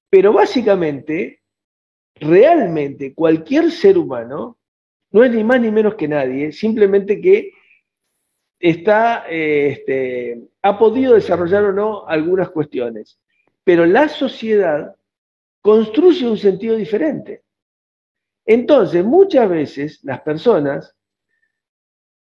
[0.09, 1.41] pero básicamente,
[2.15, 4.57] realmente cualquier ser humano
[5.11, 7.51] no es ni más ni menos que nadie, simplemente que
[8.59, 13.19] está, eh, este, ha podido desarrollar o no algunas cuestiones,
[13.63, 14.95] pero la sociedad
[15.61, 17.43] construye un sentido diferente.
[18.45, 20.95] Entonces, muchas veces las personas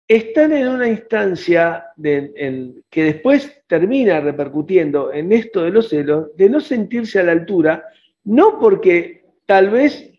[0.08, 6.60] están en una instancia que después termina repercutiendo en esto de los celos, de no
[6.60, 7.84] sentirse a la altura,
[8.24, 10.10] no porque tal vez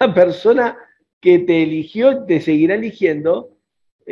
[0.00, 0.76] la persona
[1.20, 3.56] que te eligió te seguirá eligiendo,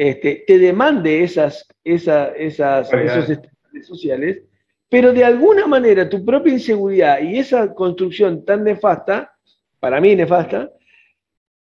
[0.00, 2.92] este, te demande esas, esas, esos
[3.28, 4.42] estándares sociales,
[4.88, 9.34] pero de alguna manera tu propia inseguridad y esa construcción tan nefasta,
[9.80, 10.70] para mí nefasta,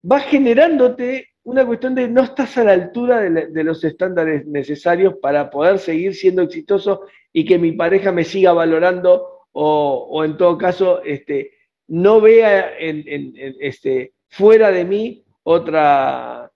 [0.08, 5.50] va generándote una cuestión de no estás a la altura de, los estándares necesarios para
[5.50, 11.02] poder seguir siendo exitoso y que mi pareja me siga valorando o, en todo caso
[11.02, 11.50] este,
[11.88, 16.51] no vea este, fuera de mí otra,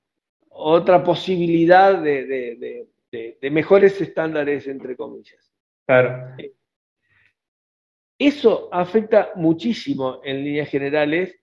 [0.57, 2.89] otra posibilidad de,
[3.51, 5.53] mejores estándares, entre comillas.
[5.87, 6.37] Claro.
[8.19, 11.39] Eso afecta muchísimo en líneas generales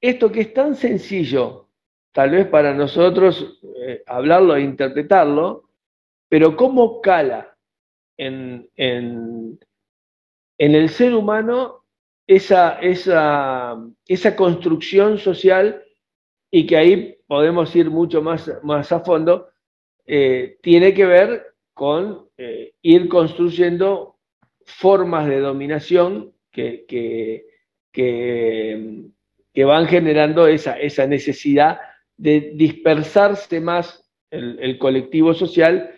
[0.00, 1.68] esto que es tan sencillo,
[2.12, 5.70] tal vez para nosotros eh, hablarlo e interpretarlo,
[6.28, 7.56] pero cómo cala
[8.16, 9.58] en, en,
[10.58, 11.84] el ser humano
[12.26, 15.82] esa, esa, esa construcción social
[16.56, 19.50] y que ahí podemos ir mucho más, más a fondo,
[20.06, 24.16] eh, tiene que ver con eh, ir construyendo
[24.64, 27.44] formas de dominación que, que,
[29.66, 31.78] van generando esa, esa, necesidad
[32.16, 35.90] de dispersarse más el, colectivo social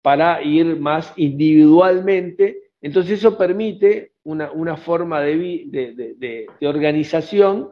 [0.00, 2.70] para ir más individualmente.
[2.80, 7.68] Entonces eso permite una, forma de, organización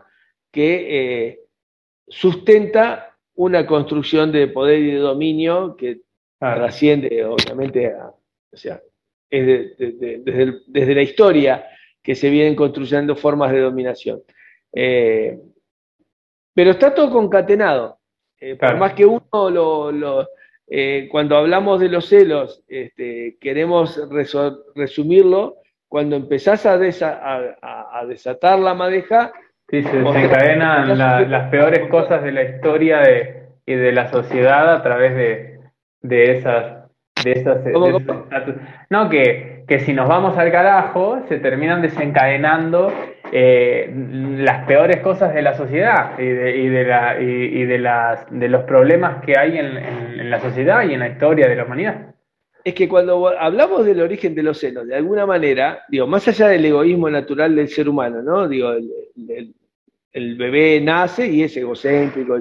[0.53, 1.44] que eh,
[2.07, 6.03] sustenta una construcción de poder y de dominio que
[6.39, 8.81] trasciende, obviamente, o sea,
[9.31, 11.67] es desde, la historia
[12.03, 14.23] que se vienen construyendo formas de dominación.
[14.73, 15.39] Eh,
[16.53, 17.99] pero está todo concatenado.
[18.39, 20.29] Eh, por más que uno lo,
[20.67, 24.01] eh, cuando hablamos de los celos, este, queremos
[24.75, 25.57] resumirlo,
[25.89, 29.33] cuando empezás a, a desatar la madeja,
[29.69, 34.83] Sí, se desencadenan las peores cosas de la historia de, y de la sociedad a
[34.83, 35.61] través de,
[36.03, 36.85] de esas...
[37.23, 37.65] De esas,
[38.91, 42.93] no, que, que si nos vamos al carajo, se terminan desencadenando
[43.33, 48.27] eh, las peores cosas de la sociedad y de, y de, la, y, de, las,
[48.31, 51.65] de los problemas que hay en, en, la sociedad y en la historia de la
[51.65, 52.14] humanidad.
[52.65, 56.49] Es que cuando hablamos del origen de los celos, de alguna manera, digo, más allá
[56.49, 58.49] del egoísmo natural del ser humano, ¿no?
[58.49, 59.55] Digo, el,
[60.15, 62.39] el bebé nace y es egocéntrico,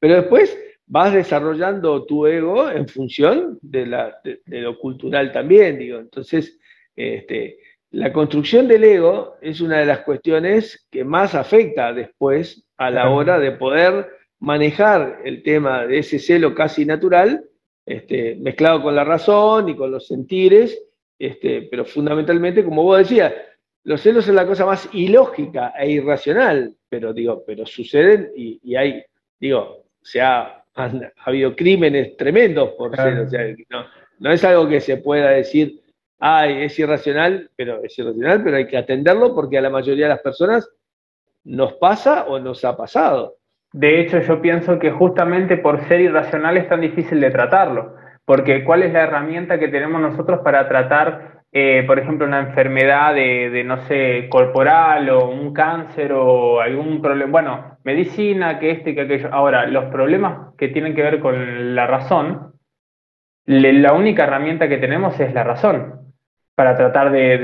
[0.00, 5.98] pero después vas desarrollando tu ego en función de, la, de, lo cultural también, digo.
[5.98, 6.58] Entonces,
[6.96, 7.58] este,
[7.90, 13.10] la construcción del ego es una de las cuestiones que más afecta después a la
[13.10, 17.44] hora de poder manejar el tema de ese celo casi natural
[17.86, 20.82] este, mezclado con la razón y con los sentires,
[21.18, 23.32] este, pero fundamentalmente, como vos decías,
[23.84, 29.04] los celos son la cosa más ilógica e irracional, pero digo, pero suceden y, hay,
[29.38, 30.64] digo, se ha,
[31.24, 33.32] habido crímenes tremendos por celos,
[33.70, 33.86] no,
[34.18, 35.80] no es algo que se pueda decir,
[36.18, 40.14] ay, es irracional, pero es irracional, pero hay que atenderlo porque a la mayoría de
[40.14, 40.68] las personas
[41.44, 43.36] nos pasa o nos ha pasado.
[43.72, 48.64] De hecho, yo pienso que justamente por ser irracional es tan difícil de tratarlo, porque
[48.64, 53.62] ¿cuál es la herramienta que tenemos nosotros para tratar, eh, por ejemplo, una enfermedad de,
[53.64, 57.30] no sé, corporal o un cáncer o algún problema?
[57.30, 59.28] Bueno, medicina, que este, que aquello.
[59.32, 62.54] Ahora, los problemas que tienen que ver con la razón,
[63.46, 66.12] la única herramienta que tenemos es la razón
[66.56, 67.38] para tratar de,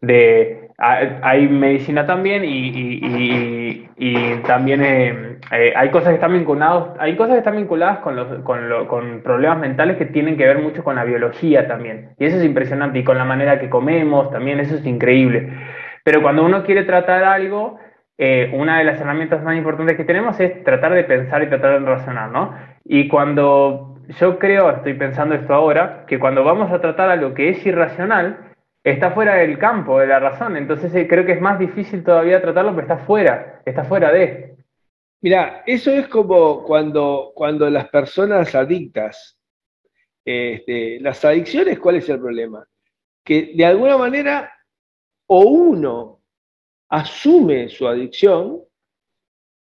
[0.00, 3.88] de, hay medicina también y,
[4.46, 8.42] también eh, eh, hay cosas que están vinculadas hay cosas que están vinculadas con, los,
[8.42, 12.10] con, con, problemas mentales que tienen que ver mucho con la biología también.
[12.18, 15.52] Y eso es impresionante y con la manera que comemos también eso es increíble.
[16.04, 17.78] Pero cuando uno quiere tratar algo
[18.18, 21.80] eh, una de las herramientas más importantes que tenemos es tratar de pensar y tratar
[21.80, 22.54] de razonar no
[22.84, 27.50] y cuando yo creo, estoy pensando esto ahora, que cuando vamos a tratar algo que
[27.50, 28.51] es irracional,
[28.84, 30.56] está fuera del campo de la razón.
[30.56, 34.56] Entonces eh, creo que es más difícil todavía tratarlo, pero está fuera, está fuera de.
[35.20, 39.38] Mira, eso es como cuando, cuando las personas adictas,
[40.24, 42.66] este, las adicciones, ¿cuál es el problema?
[43.24, 44.52] Que de alguna manera
[45.28, 46.20] o uno
[46.88, 48.60] asume su adicción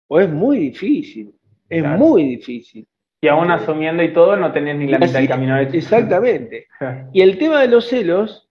[0.08, 1.34] o es muy difícil,
[1.70, 2.88] es muy difícil.
[3.24, 5.78] Y aún asumiendo y todo, no tenés ni la mitad del camino hecho.
[5.78, 6.68] Exactamente.
[7.14, 8.51] y el tema de los celos,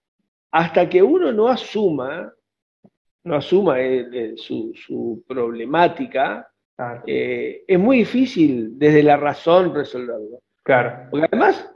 [0.53, 2.33] hasta que uno no asuma,
[3.25, 3.77] no asuma
[4.37, 6.49] su, problemática,
[7.07, 10.41] eh, es muy difícil desde la razón resolverlo.
[10.63, 11.09] Claro.
[11.11, 11.71] Porque además,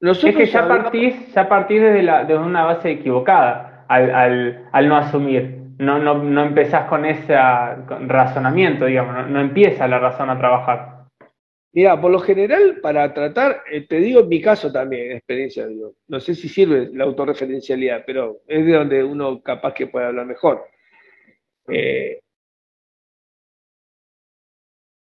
[0.00, 0.32] nosotros.
[0.32, 5.58] Es que ya partís, ya partís desde, la, una base equivocada al, no asumir.
[5.78, 10.97] No, no, no empezás con ese razonamiento, digamos, no empieza la razón a trabajar.
[11.72, 15.94] Mira, por lo general, para tratar, eh, te digo en mi caso también, experiencia, digo,
[16.08, 20.26] no sé si sirve la autorreferencialidad, pero es de donde uno capaz que puede hablar
[20.26, 20.64] mejor.
[21.68, 22.20] Eh,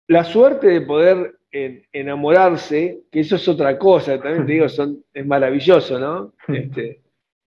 [0.07, 5.25] la suerte de poder enamorarse, que eso es otra cosa, también te digo, son, es
[5.25, 6.33] maravilloso, ¿no?
[6.47, 7.01] Este,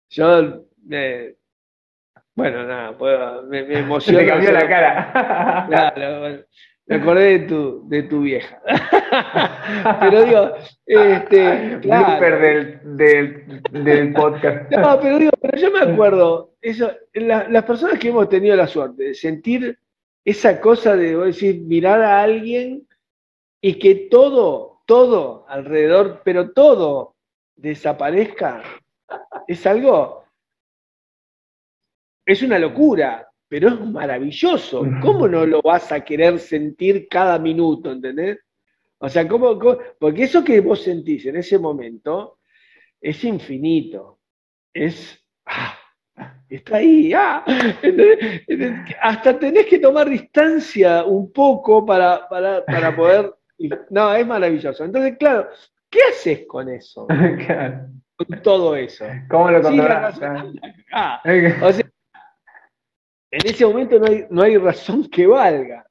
[0.10, 0.63] yo,
[2.34, 2.97] bueno, nada,
[3.43, 4.19] me, me emociona.
[4.19, 5.67] Te cambió la cara.
[5.95, 6.43] Claro, bueno.
[6.87, 8.61] Me acordé de tu, de tu vieja.
[9.99, 10.53] pero digo,
[10.85, 11.79] este.
[11.81, 12.39] Claro.
[12.39, 14.71] Del, del, del, podcast.
[14.77, 19.03] No, pero digo, pero yo me acuerdo, eso, las personas que hemos tenido la suerte
[19.03, 19.79] de sentir
[20.25, 22.87] esa cosa de decir, mirar a alguien
[23.61, 27.15] y que todo, todo alrededor, pero todo
[27.55, 28.63] desaparezca,
[29.47, 30.25] es algo,
[32.25, 34.87] es una locura pero es maravilloso.
[35.01, 38.39] ¿Cómo no lo vas a querer sentir cada minuto, ¿entendés?
[38.97, 39.59] O sea, ¿cómo,
[39.99, 42.37] porque eso que vos sentís en ese momento
[43.01, 44.19] es infinito.
[44.73, 45.21] Es.
[45.45, 45.77] Ah,
[46.47, 47.11] está ahí.
[47.13, 47.43] Ah,
[49.01, 53.33] hasta tenés que tomar distancia un poco para, para, poder.
[53.89, 54.85] No, es maravilloso.
[54.85, 55.49] Entonces, claro,
[55.89, 57.05] ¿qué haces con eso?
[58.15, 59.03] Con todo eso.
[59.29, 60.21] ¿Cómo lo controlas?
[60.93, 61.21] Ah,
[61.63, 61.91] o sea,
[63.31, 65.85] en ese momento no hay, no hay razón que valga.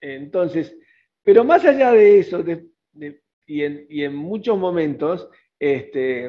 [0.00, 0.74] Entonces,
[1.22, 2.42] pero más allá de eso,
[3.46, 6.26] y, en, muchos momentos, este,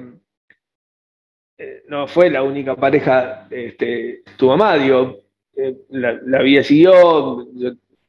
[1.58, 5.21] eh, no fue la única pareja, este, tu mamá, digo,
[5.56, 7.47] eh, la, vida siguió,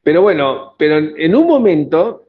[0.02, 2.28] pero bueno, pero en, un momento,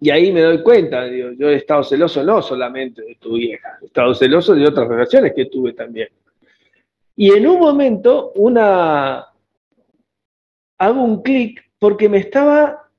[0.00, 3.78] y ahí me doy cuenta, digo, yo he estado celoso no solamente de tu vieja,
[3.82, 6.08] he estado celoso de otras relaciones que tuve también.
[7.16, 9.32] Y en un momento, una
[10.82, 12.90] hago un clic porque me estaba,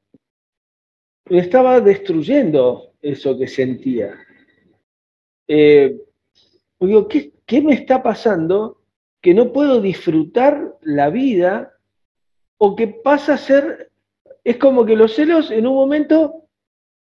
[1.30, 4.18] me estaba destruyendo eso que sentía.
[5.48, 6.00] Eh,
[6.80, 8.82] digo, ¿qué, ¿qué me está pasando?
[9.22, 11.74] Que no puedo disfrutar la vida
[12.58, 13.92] o que pasa a ser,
[14.46, 16.46] es como que los celos en un momento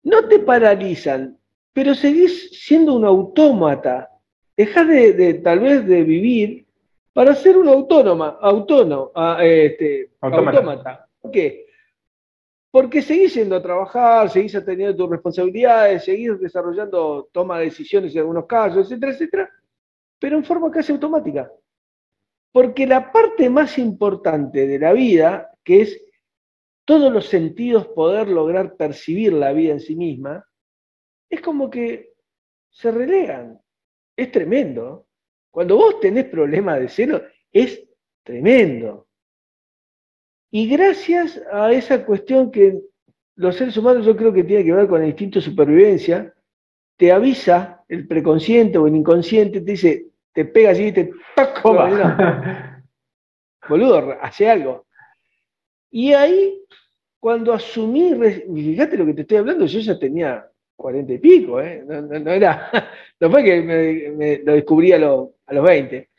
[0.03, 1.37] no te paralizan,
[1.71, 4.09] pero seguís siendo un autómata.
[4.57, 6.65] Dejas de, de, tal vez de vivir
[7.13, 11.07] para ser un autónoma, autónomo, este, autómata.
[11.21, 11.67] ¿Por qué?
[12.71, 18.21] Porque seguís yendo a trabajar, seguís teniendo tus responsabilidades, seguís desarrollando toma de decisiones en
[18.21, 19.49] algunos casos, etcétera, etcétera,
[20.19, 21.51] pero en forma casi automática.
[22.51, 26.03] Porque la parte más importante de la vida, que es
[26.85, 30.47] todos los sentidos poder lograr percibir la vida en sí misma,
[31.29, 32.13] es como que
[32.71, 33.59] se relegan.
[34.15, 35.07] Es tremendo.
[35.53, 37.83] Cuando vos tenés problemas de celo, es
[38.23, 39.05] tremendo.
[40.49, 42.81] Y gracias a esa cuestión que
[43.35, 46.33] los seres humanos yo creo que tiene que ver con el instinto de supervivencia,
[46.97, 51.11] te avisa el preconsciente o el inconsciente, te dice, te pega así y te
[53.69, 54.87] Boludo, hace algo.
[55.91, 56.63] Y ahí,
[57.19, 61.85] cuando asumí, fíjate lo que te estoy hablando, yo ya tenía cuarenta y pico, ¿eh?
[61.85, 62.71] no, era,
[63.19, 64.97] no fue que me, lo descubrí a,
[65.45, 66.09] a los 20.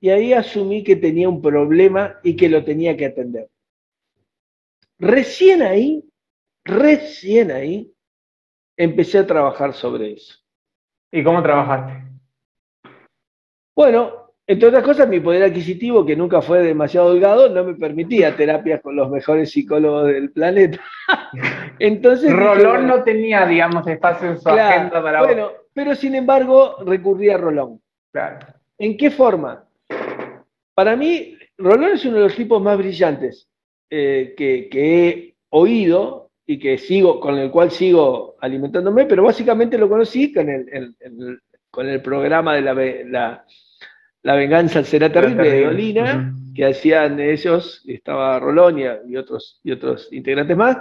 [0.00, 3.48] Y ahí asumí que tenía un problema y que lo tenía que atender.
[4.98, 6.04] Recién ahí,
[6.64, 7.92] recién ahí,
[8.76, 10.38] empecé a trabajar sobre eso.
[11.12, 12.04] ¿Y cómo trabajaste?
[13.74, 18.36] Bueno, entre otras cosas, mi poder adquisitivo, que nunca fue demasiado holgado, no me permitía
[18.36, 20.80] terapias con los mejores psicólogos del planeta.
[21.80, 22.32] Entonces.
[22.32, 27.36] Rolón no tenía, digamos, espacio en su agenda para Bueno, pero sin embargo, recurrí a
[27.36, 27.80] Rolón.
[28.12, 28.38] Claro.
[28.78, 29.64] ¿En qué forma?
[30.74, 33.48] Para mí, Rolón es uno de los tipos más brillantes
[33.90, 39.88] eh, que, he oído y que sigo, con el cual sigo alimentándome, pero básicamente lo
[39.88, 41.00] conocí con el,
[41.68, 43.44] con el programa de la, la,
[44.34, 50.56] venganza será terrible de Dolina, que hacían ellos, estaba Rolonia y otros, y otros integrantes
[50.56, 50.78] más,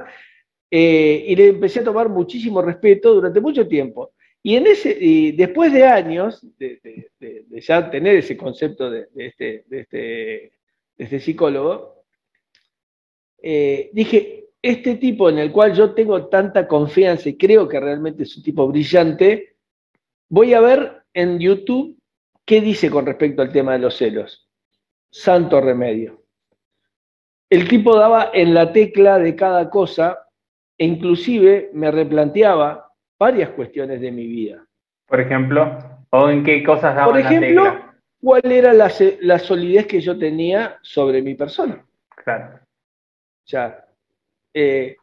[0.72, 4.14] eh, y le empecé a tomar muchísimo respeto durante mucho tiempo.
[4.42, 6.80] Y, en ese, y después de años de,
[7.62, 10.52] ya tener ese concepto de, este, este,
[10.98, 12.04] este, psicólogo,
[13.42, 18.24] eh, dije, este tipo en el cual yo tengo tanta confianza y creo que realmente
[18.24, 19.56] es un tipo brillante,
[20.30, 21.98] voy a ver en YouTube
[22.46, 24.50] qué dice con respecto al tema de los celos.
[25.10, 26.24] Santo remedio.
[27.50, 30.28] El tipo daba en la tecla de cada cosa
[30.78, 34.66] e inclusive me replanteaba varias cuestiones de mi vida.
[35.08, 35.78] Por ejemplo,
[36.10, 38.92] o en qué cosas daba Por ejemplo, cuál era la,
[39.22, 41.86] la, solidez que yo tenía sobre mi persona.
[42.10, 42.56] Claro.
[42.56, 43.86] O sea,
[44.54, 44.98] eh,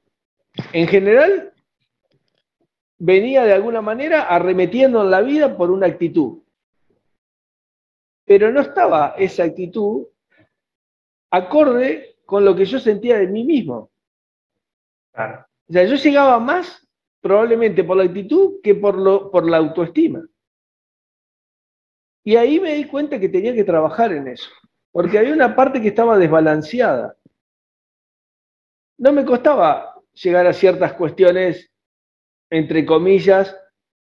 [0.73, 1.53] en general,
[2.99, 6.42] venía de alguna manera arremetiendo en la vida por una actitud.
[8.25, 10.07] Pero no estaba esa actitud
[11.31, 13.91] acorde con lo que yo sentía de mí mismo.
[15.13, 15.47] Claro.
[15.69, 16.87] O sea, yo llegaba más
[17.21, 20.27] probablemente por la actitud que por, lo, por la autoestima.
[22.25, 24.51] Y ahí me di cuenta que tenía que trabajar en eso,
[24.93, 27.17] porque había una parte que estaba desbalanceada.
[28.99, 31.71] No me costaba llegar a ciertas cuestiones,
[32.51, 33.57] entre comillas,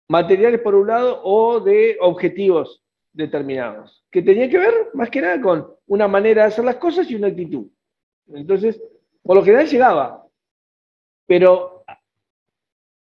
[0.10, 2.81] materiales por un lado o de objetivos
[3.14, 7.10] determinados, que tenían que ver más que nada con una manera de hacer las cosas
[7.10, 7.68] y una actitud.
[8.28, 8.82] Entonces,
[9.24, 10.26] por lo general llegaba,
[11.28, 11.84] pero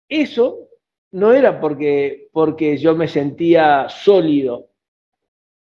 [0.09, 0.69] eso
[1.11, 4.69] no era porque, porque yo me sentía sólido,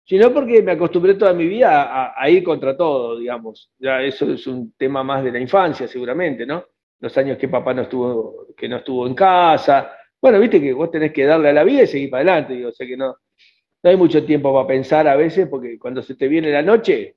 [0.04, 3.70] sino porque me acostumbré toda mi vida a, ir contra todo, digamos.
[3.78, 6.64] Ya eso es un tema más de la infancia, seguramente, ¿no?
[6.98, 9.92] Los años que papá no estuvo, que no estuvo en casa.
[10.20, 12.68] Bueno, viste que vos tenés que darle a la vida y seguir para adelante, digo,
[12.68, 13.16] o sea que no,
[13.82, 17.16] no hay mucho tiempo para pensar a veces, porque cuando se te viene la noche,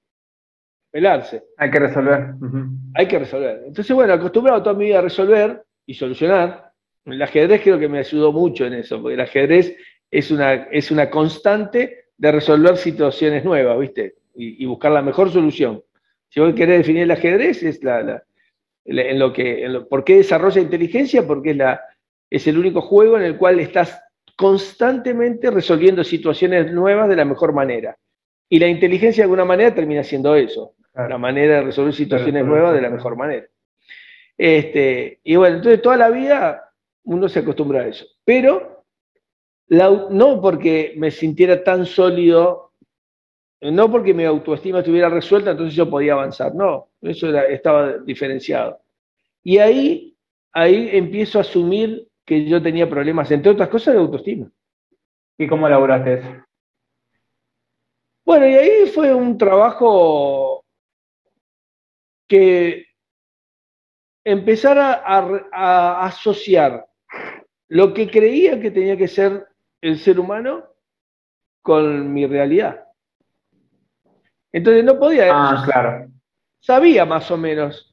[0.89, 1.43] pelarse.
[1.57, 2.35] Hay que resolver.
[2.93, 3.63] Hay que resolver.
[3.65, 6.71] Entonces, bueno, acostumbrado toda mi vida a resolver y solucionar.
[7.05, 9.75] El ajedrez creo que me ayudó mucho en eso, porque el ajedrez
[10.09, 14.15] es una, es una constante de resolver situaciones nuevas, ¿viste?
[14.35, 15.83] Y, buscar la mejor solución.
[16.29, 18.23] Si vos querés definir el ajedrez, es la,
[18.85, 21.25] en lo que, ¿por qué desarrolla inteligencia?
[21.25, 21.81] Porque es, la,
[22.29, 24.01] es el único juego en el cual estás
[24.35, 27.97] constantemente resolviendo situaciones nuevas de la mejor manera.
[28.49, 32.73] Y la inteligencia de alguna manera termina siendo eso, la manera de resolver situaciones nuevas
[32.73, 33.47] de la mejor manera.
[34.37, 36.71] Este, y bueno, entonces toda la vida
[37.03, 38.05] uno se acostumbra a eso.
[38.23, 38.85] Pero
[39.69, 42.73] no porque me sintiera tan sólido,
[43.61, 46.53] no porque mi autoestima estuviera resuelta, entonces yo podía avanzar.
[46.53, 48.79] No, eso estaba diferenciado.
[49.43, 50.15] Y ahí,
[50.51, 54.51] ahí empiezo a asumir que yo tenía problemas, entre otras cosas, de autoestima.
[55.37, 56.45] ¿Y cómo elaboraste eso?
[58.25, 60.63] Bueno, y ahí fue un trabajo
[62.27, 62.85] que
[64.23, 66.85] empezar a, asociar
[67.67, 69.45] lo que creía que tenía que ser
[69.81, 70.63] el ser humano
[71.61, 72.85] con mi realidad.
[74.51, 75.27] Entonces no podía.
[75.31, 76.07] Ah, claro.
[76.59, 77.92] Sabía más o menos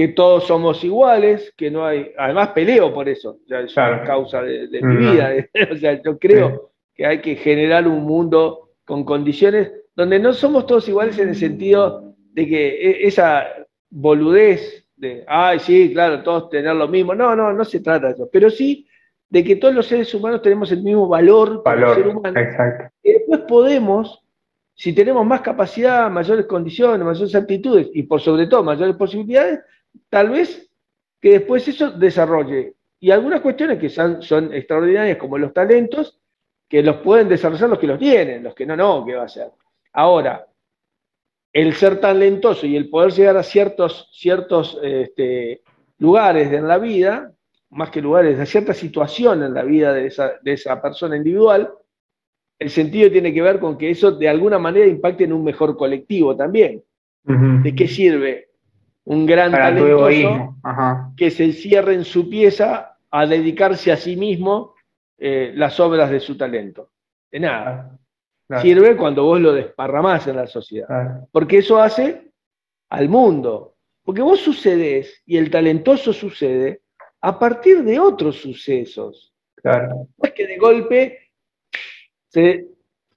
[0.00, 4.40] que todos somos iguales, que no hay, además peleo por eso, ya es una causa
[4.40, 5.30] de, mi vida,
[5.70, 10.64] o sea, yo creo que hay que generar un mundo con condiciones donde no somos
[10.64, 13.46] todos iguales en el sentido de que e, esa
[13.90, 17.14] boludez de, ay, sí, claro, todos tener lo mismo.
[17.14, 18.30] No, no, no se trata de eso.
[18.32, 18.86] Pero sí
[19.28, 22.40] de que todos los seres humanos tenemos el mismo valor, valor ser humano.
[22.40, 22.94] Exacto.
[23.02, 24.24] Y después podemos,
[24.72, 29.60] si tenemos más capacidad, mayores condiciones, mayores aptitudes y por sobre todo mayores posibilidades,
[30.08, 30.70] tal vez
[31.20, 32.74] que después eso desarrolle.
[32.98, 36.20] Y algunas cuestiones que son, son extraordinarias, como los talentos,
[36.68, 39.28] que los pueden desarrollar los que los tienen, los que no, no, ¿qué va a
[39.28, 39.50] ser?
[39.92, 40.46] Ahora,
[41.52, 45.62] el ser talentoso y el poder llegar a ciertos, ciertos este,
[45.98, 47.32] lugares en la vida,
[47.70, 51.72] más que lugares, a cierta situación en la vida de esa, de esa persona individual,
[52.58, 55.76] el sentido tiene que ver con que eso de alguna manera impacte en un mejor
[55.76, 56.84] colectivo también.
[57.22, 58.49] ¿De qué sirve
[59.10, 60.56] un gran talentoso
[61.16, 64.76] que se encierre en su pieza a dedicarse a sí mismo
[65.18, 66.92] eh, las obras de su talento?
[67.28, 67.98] De nada.
[68.62, 71.26] Sirve cuando vos lo desparramás en la sociedad.
[71.32, 72.30] Porque eso hace
[72.88, 73.74] al mundo.
[74.04, 76.82] Porque vos sucedes y el talentoso sucede
[77.20, 79.34] a partir de otros sucesos.
[79.56, 80.06] Claro.
[80.18, 81.18] No es que de golpe
[82.28, 82.68] se,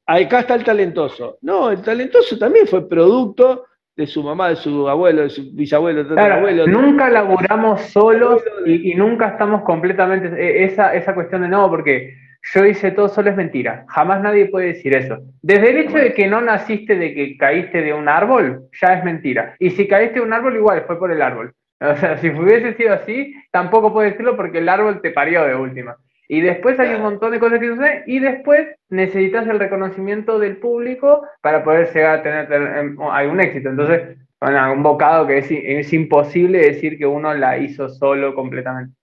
[0.07, 1.37] acá está el talentoso.
[1.41, 3.65] No, el talentoso también fue producto
[3.95, 6.67] de su mamá, de su abuelo, de su bisabuelo, de claro, abuelo.
[6.67, 10.27] Nunca laburamos solos y, y, nunca estamos completamente.
[10.27, 12.15] E, esa, esa cuestión de no, porque
[12.53, 13.85] yo hice todo solo es mentira.
[13.87, 15.19] Jamás nadie puede decir eso.
[15.41, 19.03] Desde el hecho de que no naciste de que caíste de un árbol, ya es
[19.03, 19.55] mentira.
[19.59, 21.53] Y si caíste de un árbol, igual fue por el árbol.
[21.83, 25.53] O sea, si hubiese sido así, tampoco puedes decirlo porque el árbol te parió de
[25.53, 25.97] última.
[26.33, 30.57] Y después hay un montón de cosas que suceden y después necesitas el reconocimiento del
[30.57, 33.69] público para poder llegar a tener em, algún éxito.
[33.69, 38.95] Entonces, bueno, un bocado que es, es imposible decir que uno la hizo solo completamente.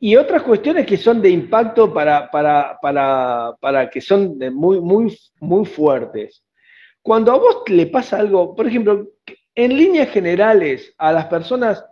[0.00, 4.80] Y otras cuestiones que son de impacto para, para, para, para que son de muy,
[4.80, 6.44] muy, muy fuertes.
[7.00, 9.06] Cuando a vos le pasa algo, por ejemplo,
[9.54, 11.84] en líneas generales, a las personas,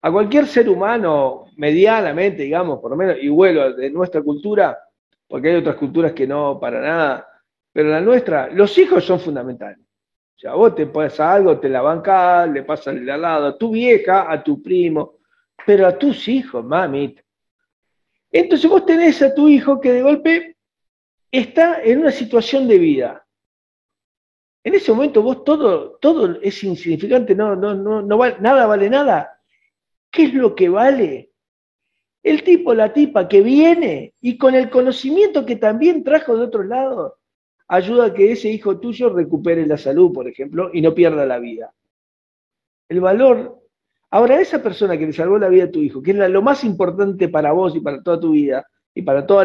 [0.00, 4.78] a cualquier ser humano, medianamente, digamos, por lo menos, y vuelo de nuestra cultura,
[5.26, 7.28] porque hay otras culturas que no para nada,
[7.72, 9.78] pero la nuestra, los hijos son fundamentales.
[10.36, 13.70] O sea, vos te pasa algo, te la bancás, le pasa al lado a tu
[13.70, 15.18] vieja, a tu primo,
[15.64, 17.14] pero a tus hijos, mami,
[18.32, 20.56] entonces vos tenés a tu hijo que de golpe
[21.30, 23.26] está en una situación de vida.
[24.64, 29.38] En ese momento vos todo, todo es insignificante, no, no, no, nada vale nada.
[30.10, 31.31] ¿Qué es lo que vale?
[32.22, 36.62] El tipo, la tipa que viene y con el conocimiento que también trajo de otro
[36.62, 37.18] lado,
[37.68, 41.38] ayuda a que ese hijo tuyo recupere la salud, por ejemplo, y no pierda la
[41.38, 41.72] vida.
[42.88, 43.62] El valor
[44.12, 46.64] Ahora, esa persona que le salvó la vida a tu hijo, que es lo más
[46.64, 49.42] importante para vos y para toda tu vida, y para todo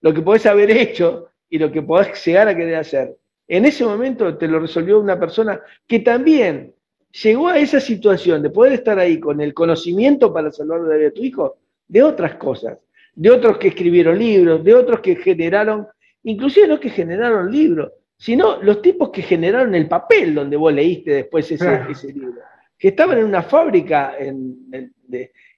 [0.00, 3.16] lo que podés haber hecho y lo que podés llegar a querer hacer,
[3.46, 6.74] en ese momento te lo resolvió una persona que también
[7.22, 11.04] llegó a esa situación de poder estar ahí con el conocimiento para salvar la vida
[11.04, 11.58] de tu hijo,
[11.90, 12.78] de otras cosas,
[13.14, 15.88] de otros que escribieron libros, de otros que generaron,
[16.22, 21.10] inclusive no que generaron libros, sino los tipos que generaron el papel donde vos leíste
[21.10, 22.40] después ese, ese libro
[22.78, 24.16] que estaban en una fábrica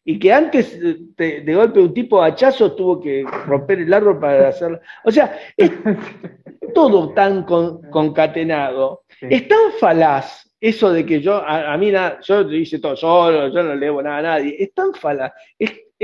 [0.05, 0.77] y que antes
[1.17, 4.81] de, golpe un tipo de hachazo tuvo que romper el árbol para hacerlo.
[5.05, 5.71] O sea, es
[6.75, 12.79] todo tan concatenado, es tan falaz eso de que yo, a, mí nada, yo hice
[12.79, 15.33] todo solo, yo no leo nada a nadie, es tan falaz,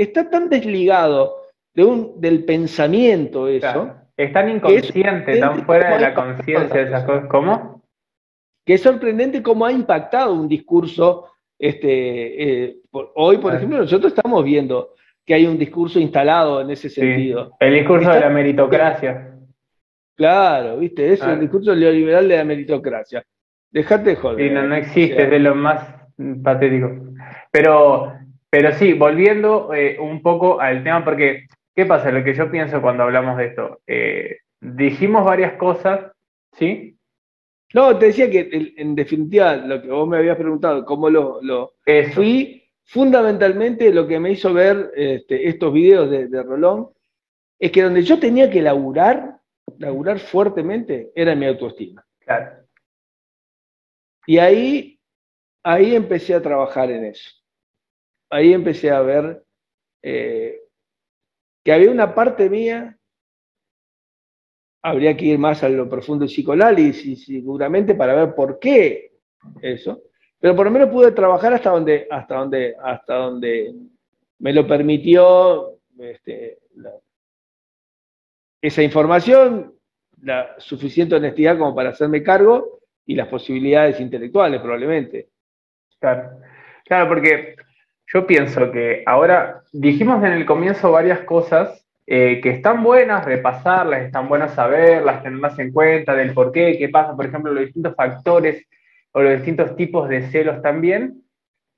[0.01, 1.37] está tan desligado
[1.73, 3.95] de un, del pensamiento eso.
[4.17, 7.27] Es tan inconsciente, tan fuera de la conciencia de esas cosas.
[7.29, 7.79] ¿Cómo?
[8.69, 11.25] que es sorprendente cómo ha impactado un discurso.
[11.57, 14.93] Este, eh, hoy, por ejemplo, nosotros estamos viendo
[15.25, 17.57] que hay un discurso instalado en ese sentido.
[17.59, 19.35] el discurso de la meritocracia.
[20.15, 23.23] Claro, viste, es el discurso neoliberal de la meritocracia.
[23.71, 24.51] Dejate de joder.
[24.51, 25.91] no, existe, es de lo más
[26.43, 26.91] patético.
[27.51, 28.13] Pero,
[28.49, 32.11] pero sí, volviendo eh, un poco al tema, porque, ¿qué pasa?
[32.11, 36.11] Lo que yo pienso cuando hablamos de esto, eh, dijimos varias cosas,
[36.53, 36.97] ¿sí?
[37.73, 41.75] No, te decía que en definitiva lo que vos me habías preguntado, cómo lo, lo
[42.15, 46.89] fui fundamentalmente lo que me hizo ver este, estos videos de, Rolón,
[47.59, 49.39] es que donde yo tenía que laburar,
[49.77, 52.03] laburar fuertemente, era mi autoestima.
[52.19, 52.65] Claro.
[54.25, 54.99] Y ahí,
[55.63, 57.29] ahí empecé a trabajar en eso.
[58.29, 59.43] Ahí empecé a ver
[60.01, 60.61] eh,
[61.63, 62.99] que había una parte mía
[64.81, 69.11] habría que ir más a lo profundo del psicoanálisis seguramente para ver por qué
[69.61, 70.03] eso.
[70.39, 73.75] Pero por lo menos pude trabajar hasta donde, hasta donde, hasta donde
[74.39, 76.59] me lo permitió este,
[78.61, 79.73] esa información,
[80.21, 85.29] la suficiente honestidad como para hacerme cargo y las posibilidades intelectuales probablemente.
[85.99, 86.39] Claro,
[86.85, 87.55] claro porque
[88.11, 94.01] yo pienso que ahora dijimos en el comienzo varias cosas eh, que están buenas repasarlas,
[94.01, 97.95] están buenas saberlas, tenerlas en cuenta del por qué, qué pasa, por ejemplo, los distintos
[97.95, 98.65] factores
[99.11, 101.21] o los distintos tipos de celos también,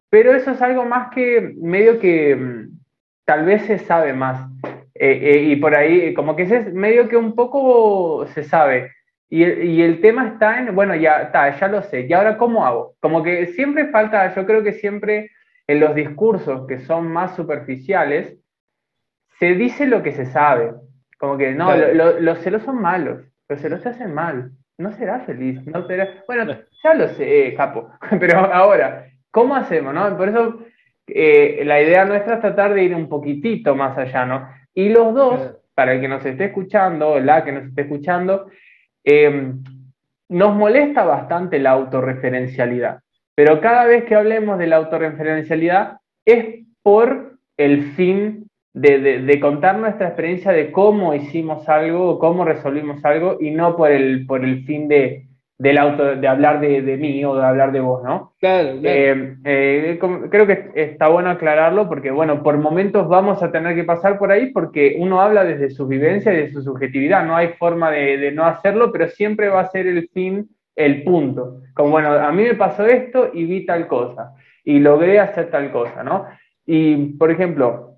[0.10, 2.80] pero eso es algo más que medio que mm,
[3.26, 4.50] tal vez se sabe más.
[4.96, 8.92] Eh, eh, y por ahí, como que es medio que un poco se sabe.
[9.30, 12.06] Y, y, el tema está en, bueno, ya está, ya lo sé.
[12.08, 12.96] ¿Y ahora cómo hago?
[13.00, 15.32] Como que siempre falta, yo creo que siempre
[15.68, 18.38] en los discursos que son más superficiales,
[19.40, 20.74] se dice lo que se sabe.
[21.18, 24.52] Como que no, los celos son malos, los celos se hacen mal.
[24.78, 26.24] No será feliz, no será.
[26.26, 27.90] Bueno, ya lo sé, capo.
[28.20, 29.94] Pero ahora, ¿cómo hacemos?
[29.94, 30.18] No?
[30.18, 30.60] Por eso
[31.08, 34.50] eh, la idea nuestra es tratar de ir un poquitito más allá, ¿no?
[34.74, 38.48] Y los dos, para el que nos esté escuchando, la que nos esté escuchando,
[39.04, 39.64] em,
[40.30, 43.02] nos molesta bastante la autorreferencialidad.
[43.44, 50.10] Pero cada vez que hablemos de la autorreferencialidad es por el fin de, contar nuestra
[50.10, 54.88] experiencia de cómo hicimos algo, cómo resolvimos algo, y no por el, por el fin
[54.88, 55.26] de,
[55.58, 58.34] del auto, de hablar de, mí o de hablar de vos, ¿no?
[58.40, 63.74] Claro, eh, eh, creo que está bueno aclararlo porque, bueno, por momentos vamos a tener
[63.74, 67.36] que pasar por ahí porque uno habla desde su vivencia y de su subjetividad, no
[67.36, 71.62] hay forma de, no hacerlo, pero siempre va a ser el fin, el punto.
[71.74, 75.72] Como, bueno, a mí me pasó esto y vi tal cosa, y logré hacer tal
[75.72, 76.28] cosa, ¿no?
[76.66, 77.96] Y, por ejemplo,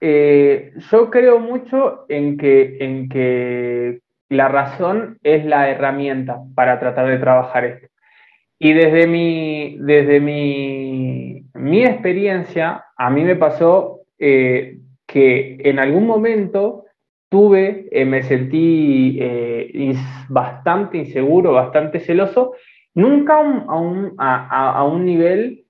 [0.00, 7.08] eh, yo creo mucho en que, en que la razón es la herramienta para tratar
[7.08, 7.88] de trabajar esto.
[8.58, 16.06] Y desde mi, desde mi, mi experiencia, a mí me pasó eh, que en algún
[16.06, 16.84] momento
[17.30, 19.18] tuve, eh, me sentí
[20.28, 22.52] bastante inseguro, bastante celoso,
[22.94, 25.64] nunca a un, a, a un nivel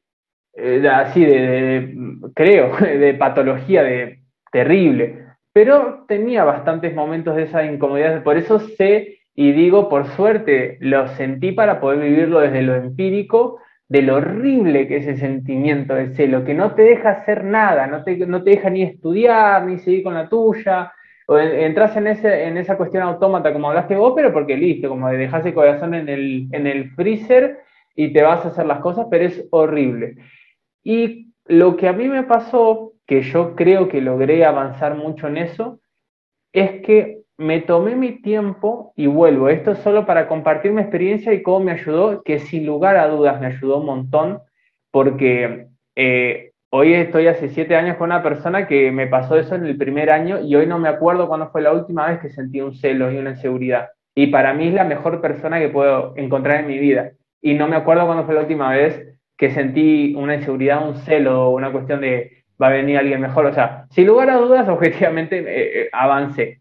[0.90, 1.94] así de,
[2.34, 9.20] creo, de patología, de terrible, pero tenía bastantes momentos de esa incomodidad, por eso sé
[9.34, 13.58] y digo, por suerte, lo sentí para poder vivirlo desde lo empírico,
[13.88, 17.86] de lo horrible que es ese sentimiento de celo, que no te deja hacer nada,
[17.86, 20.92] no te, no te deja ni estudiar, ni seguir con la tuya,
[21.38, 22.06] entras en,
[22.56, 26.08] esa cuestión autómata como hablaste vos, pero porque listo, como de dejar el corazón en
[26.08, 27.60] el, en el freezer
[27.94, 30.16] y te vas a hacer las cosas, pero es horrible.
[30.82, 35.36] Y lo que a mí me pasó que yo creo que logré avanzar mucho en
[35.36, 35.80] eso,
[36.52, 39.48] es que me tomé mi tiempo y vuelvo.
[39.48, 43.08] Esto es solo para compartir mi experiencia y cómo me ayudó, que sin lugar a
[43.08, 44.40] dudas me ayudó un montón,
[44.92, 45.66] porque
[45.96, 49.76] eh, hoy estoy hace siete años con una persona que me pasó eso en el
[49.76, 52.74] primer año y hoy no me acuerdo cuándo fue la última vez que sentí un
[52.74, 53.90] celo y una inseguridad.
[54.14, 57.12] Y para mí es la mejor persona que puedo encontrar en mi vida.
[57.42, 61.50] Y no me acuerdo cuándo fue la última vez que sentí una inseguridad, un celo,
[61.50, 63.46] una cuestión de va a venir alguien mejor.
[63.46, 66.60] O sea, sin lugar a dudas, objetivamente eh, eh, avancé.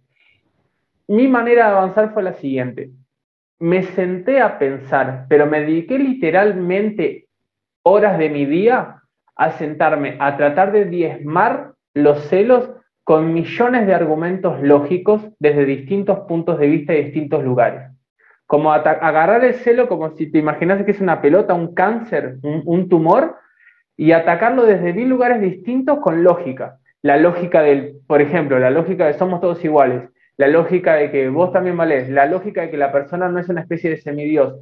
[1.08, 2.92] Mi manera de avanzar fue la siguiente.
[3.60, 7.28] Me senté a pensar, pero me dediqué literalmente
[7.84, 9.00] horas de mi día
[9.40, 12.72] a sentarme a tratar de diezmar los celos
[13.06, 17.90] con millones de argumentos lógicos desde distintos puntos de vista y distintos lugares.
[18.46, 22.90] Como agarrar el celo como si te imaginas que es una pelota, un cáncer, un
[22.90, 23.38] tumor,
[23.96, 26.78] y atacarlo desde mil lugares distintos con lógica.
[27.02, 31.28] La lógica del, por ejemplo, la lógica de somos todos iguales, la lógica de que
[31.30, 34.56] vos también valés, la lógica de que la persona no es una especie de semidios.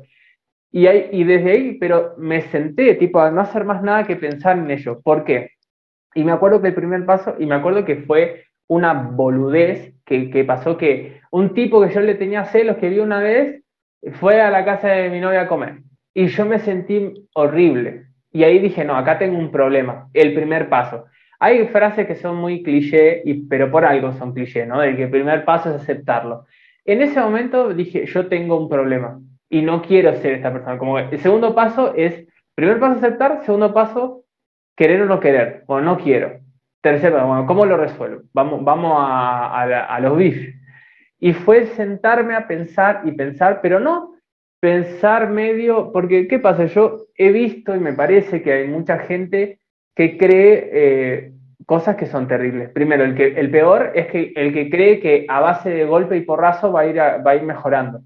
[0.71, 4.15] Y, hay, y desde ahí, pero me senté, tipo, a no hacer más nada que
[4.15, 5.01] pensar en ello.
[5.01, 5.51] ¿Por qué?
[6.13, 10.29] Y me acuerdo que el primer paso, y me acuerdo que fue una boludez que,
[10.29, 13.63] que pasó que un tipo que yo le tenía celos que vi una vez
[14.13, 15.79] fue a la casa de mi novia a comer.
[16.13, 20.69] Y yo me sentí horrible, y ahí dije, no, acá tengo un problema, el primer
[20.69, 21.05] paso.
[21.39, 24.81] Hay frases que son muy cliché, y, pero por algo son cliché, ¿no?
[24.81, 26.45] El que el primer paso es aceptarlo.
[26.83, 30.77] En ese momento dije, yo tengo un problema y no quiero ser esta persona.
[30.77, 32.25] Como el segundo paso es,
[32.55, 34.23] primer paso aceptar, segundo paso,
[34.75, 36.39] querer o no querer, o no quiero.
[36.81, 38.21] Tercero, bueno, ¿cómo lo resuelvo?
[38.33, 40.55] Vamos, vamos a, los bifs.
[41.19, 44.13] Y fue sentarme a pensar y pensar, pero no
[44.59, 46.65] pensar medio, porque ¿qué pasa?
[46.65, 49.59] Yo he visto y me parece que hay mucha gente
[49.95, 51.33] que cree eh,
[51.65, 52.69] cosas que son terribles.
[52.69, 56.17] Primero, el, que, el peor es que el que cree que a base de golpe
[56.17, 58.01] y porrazo va a, ir va a ir mejorando.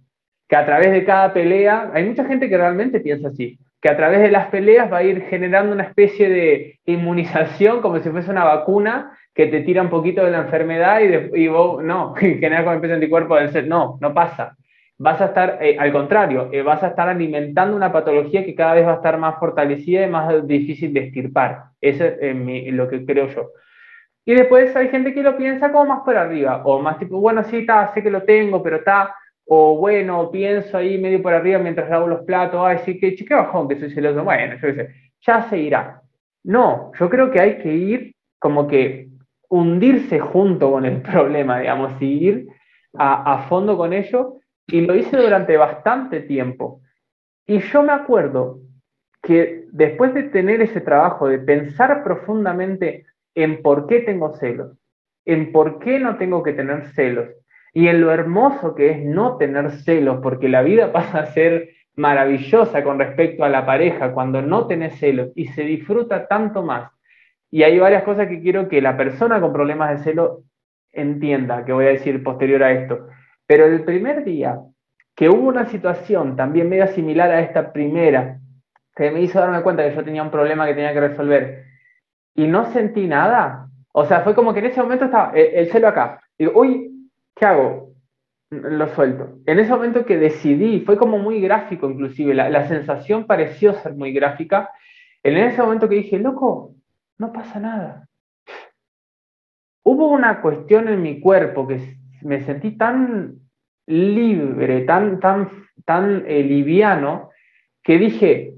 [0.52, 3.95] Que a través de cada pelea, hay mucha gente que realmente piensa así, que a
[3.95, 8.30] través de las peleas va a ir generando una especie de inmunización como si fuese
[8.30, 12.14] una vacuna que te tira un poquito de la enfermedad y, de, y vos, no,
[12.16, 13.66] genera como especie de anticuerpo del ser.
[13.66, 14.58] No, no pasa
[15.04, 18.76] vas a estar, eh, al contrario, eh, vas a estar alimentando una patología que cada
[18.76, 21.64] vez va a estar más fortalecida y más difícil de estirpar.
[21.82, 23.49] Eso es lo que creo yo.
[24.26, 27.43] Y después hay gente que lo piensa como más por arriba, o más tipo, bueno,
[27.45, 31.59] sí, está, sé que lo tengo, pero está, o bueno, pienso ahí medio por arriba
[31.59, 34.89] mientras lavo los platos, ay, sí, que chique bajón que soy celoso, bueno, yo qué
[35.25, 36.01] ya se irá.
[36.43, 39.09] No, yo creo que hay que ir como que
[39.49, 42.47] hundirse junto con el problema, digamos, y ir
[42.93, 46.81] a fondo con ello, y lo hice durante bastante tiempo.
[47.45, 48.59] Y yo me acuerdo
[49.21, 54.77] que después de tener ese trabajo, de pensar profundamente en por qué tengo celos,
[55.25, 57.29] en por qué no tengo que tener celos
[57.74, 61.69] y en lo hermoso que es no tener celos, porque la vida pasa a ser
[61.95, 66.91] maravillosa con respecto a la pareja cuando no tenés celos y se disfruta tanto más.
[67.49, 70.43] Y hay varias cosas que quiero que la persona con problemas de celo
[70.93, 73.07] entienda, que voy a decir posterior a esto.
[73.45, 74.57] Pero el primer día
[75.15, 78.39] que hubo una situación también medio similar a esta primera,
[78.95, 81.65] que me hizo darme cuenta que yo tenía un problema que tenía que resolver,
[82.36, 83.67] y no sentí nada.
[83.93, 86.22] O sea, fue como que en ese momento estaba el, celo acá.
[86.38, 87.01] Digo, uy,
[87.36, 87.91] ¿qué hago?
[88.49, 89.39] Lo suelto.
[89.45, 94.11] En ese momento que decidí, fue como muy gráfico inclusive, la, sensación pareció ser muy
[94.11, 94.69] gráfica.
[95.23, 96.75] En ese momento que dije, loco,
[97.17, 98.07] no pasa nada.
[99.84, 103.39] Hubo una cuestión en mi cuerpo que me sentí tan
[103.88, 105.49] libre, tan, tan,
[105.86, 107.29] tan eh, liviano,
[107.84, 108.53] que dije,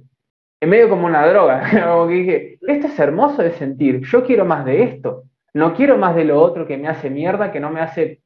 [0.60, 4.66] en medio como una droga, como dije, esto es hermoso de sentir, yo quiero más
[4.66, 7.82] de esto, no quiero más de lo otro que me hace mierda, que no me
[7.82, 8.22] hace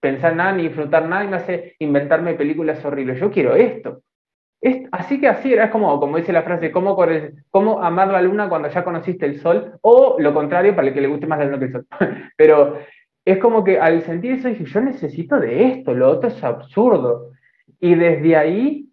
[0.00, 4.02] pensar nada ni disfrutar nada y me hace inventarme películas horribles, yo quiero esto.
[4.90, 6.96] así que así era, es como, como dice la frase, ¿cómo,
[7.50, 9.78] ¿cómo amar la luna cuando ya conociste el sol?
[9.82, 11.86] O lo contrario, para el que le guste más la luna que el sol.
[12.36, 12.78] Pero
[13.24, 17.30] es como que al sentir eso dije, yo necesito de esto, lo otro es absurdo.
[17.78, 18.88] Y desde ahí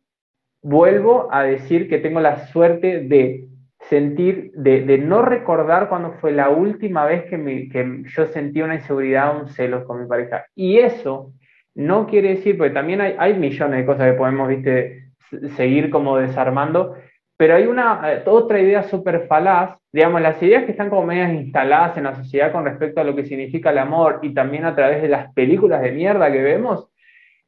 [0.61, 3.48] vuelvo a decir que tengo la suerte de
[3.79, 9.35] sentir, de, no recordar cuando fue la última vez que, que yo sentí una inseguridad
[9.35, 10.45] o un celos con mi pareja.
[10.55, 11.33] Y eso
[11.75, 15.09] no quiere decir, porque también hay, hay millones de cosas que podemos, viste,
[15.55, 16.95] seguir como desarmando,
[17.37, 21.31] pero hay una eh, otra idea súper falaz, digamos, las ideas que están como medias
[21.31, 24.75] instaladas en la sociedad con respecto a lo que significa el amor y también a
[24.75, 26.91] través de las películas de mierda que vemos,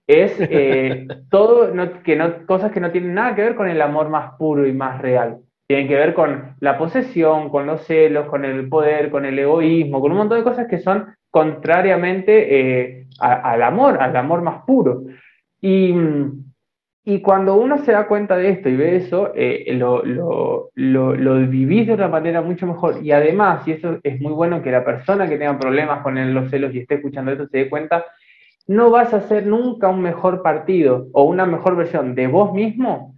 [0.07, 1.73] es eh, todo
[2.03, 4.73] que no, cosas que no tienen nada que ver con el amor más puro y
[4.73, 5.39] más real.
[5.71, 10.01] Tienen que ver con la posesión, con los celos, con el poder, con el egoísmo,
[10.01, 15.03] con un montón de cosas que son contrariamente eh, al amor, al amor más puro.
[15.61, 15.93] Y,
[17.23, 20.03] cuando uno se da cuenta de esto y ve eso, eh, lo,
[20.75, 23.01] lo, vivís de una manera mucho mejor.
[23.01, 26.49] Y además, y eso es muy bueno que la persona que tenga problemas con los
[26.49, 28.03] celos y esté escuchando esto se dé cuenta,
[28.67, 33.15] no vas a ser nunca un mejor partido o una mejor versión de vos mismo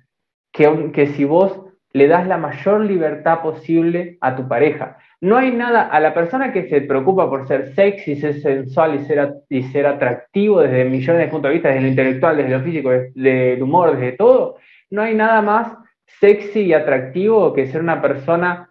[0.51, 1.63] que si vos
[1.93, 4.97] le das la mayor libertad posible a tu pareja.
[5.21, 9.05] No hay nada, a la persona que se preocupa por ser sexy, ser sensual y
[9.05, 12.63] ser, y ser atractivo desde millones de puntos de vista, desde lo intelectual, desde lo
[12.63, 14.57] físico, desde el humor, desde todo,
[14.89, 15.77] no hay nada más
[16.19, 18.69] sexy y atractivo que ser una persona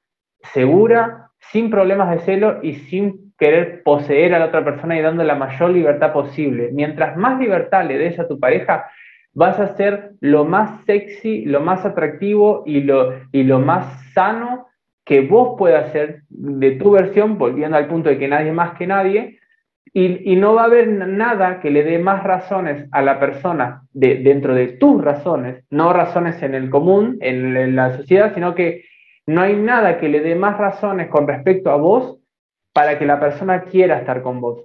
[0.52, 5.24] segura, sin problemas de celo y sin querer poseer a la otra persona y dando
[5.24, 6.70] la mayor libertad posible.
[6.72, 8.86] Mientras más libertad le des a tu pareja,
[9.34, 14.66] vas a ser lo más sexy, lo más atractivo y lo, y lo más sano
[15.04, 18.86] que vos puedas ser de tu versión, volviendo al punto de que nadie más que
[18.86, 19.38] nadie,
[19.94, 24.16] y, no va a haber nada que le dé más razones a la persona de,
[24.16, 28.84] dentro de tus razones, no razones en el común, en la sociedad, sino que
[29.26, 32.18] no hay nada que le dé más razones con respecto a vos
[32.72, 34.64] para que la persona quiera estar con vos.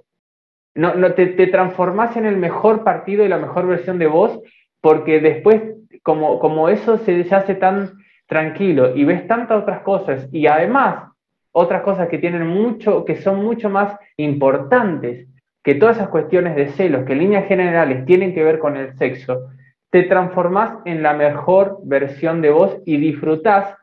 [0.74, 4.40] No, no te, te transformás en el mejor partido y la mejor versión de vos,
[4.80, 5.62] porque después,
[6.02, 7.94] como, como eso se, se hace tan
[8.26, 11.10] tranquilo y ves tantas otras cosas, y además
[11.52, 15.26] otras cosas que tienen mucho, que son mucho más importantes
[15.64, 18.96] que todas esas cuestiones de celos, que en líneas generales tienen que ver con el
[18.96, 19.48] sexo,
[19.90, 23.74] te transformás en la mejor versión de vos y disfrutás,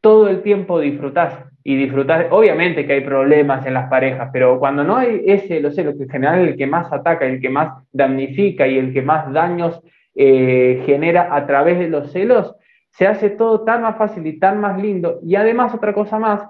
[0.00, 2.28] todo el tiempo disfrutás y disfrutar.
[2.30, 5.96] Obviamente que hay problemas en las parejas, pero cuando no hay ese, lo sé, lo
[5.96, 9.02] que en general es el que más ataca, el que más damnifica y el que
[9.02, 9.80] más daños
[10.14, 12.54] eh, genera a través de los celos,
[12.90, 15.20] se hace todo tan más fácil y tan más lindo.
[15.22, 16.42] Y además, otra cosa más,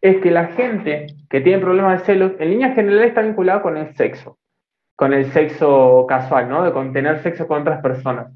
[0.00, 3.76] es que la gente que tiene problemas de celos, en líneas generales está vinculada con
[3.76, 4.38] el sexo,
[4.96, 6.64] con el sexo casual, ¿no?
[6.64, 8.32] De con tener sexo con otras personas.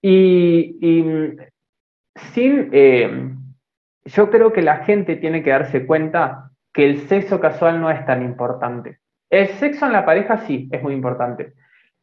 [0.00, 1.36] Y, y
[2.32, 2.70] sin.
[2.72, 3.34] Eh,
[4.08, 8.04] yo creo que la gente tiene que darse cuenta que el sexo casual no es
[8.06, 8.98] tan importante.
[9.30, 11.52] El sexo en la pareja sí es muy importante,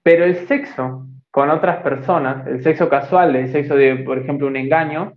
[0.04, 4.56] pero el sexo con otras personas, el sexo casual, el sexo de, por ejemplo, un
[4.56, 5.14] engaño,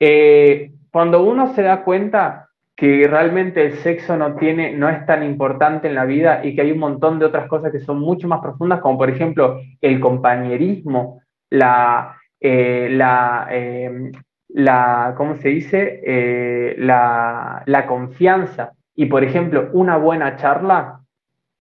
[0.00, 5.22] eh, cuando uno se da cuenta que realmente el sexo no tiene, no es tan
[5.22, 8.28] importante en la vida y que hay un montón de otras cosas que son mucho
[8.28, 11.20] más profundas, como por ejemplo el compañerismo,
[11.50, 14.10] la, eh, la, em,
[14.54, 16.00] la, ¿cómo se dice?
[16.04, 21.00] Eh, la, la, confianza y por ejemplo una buena charla,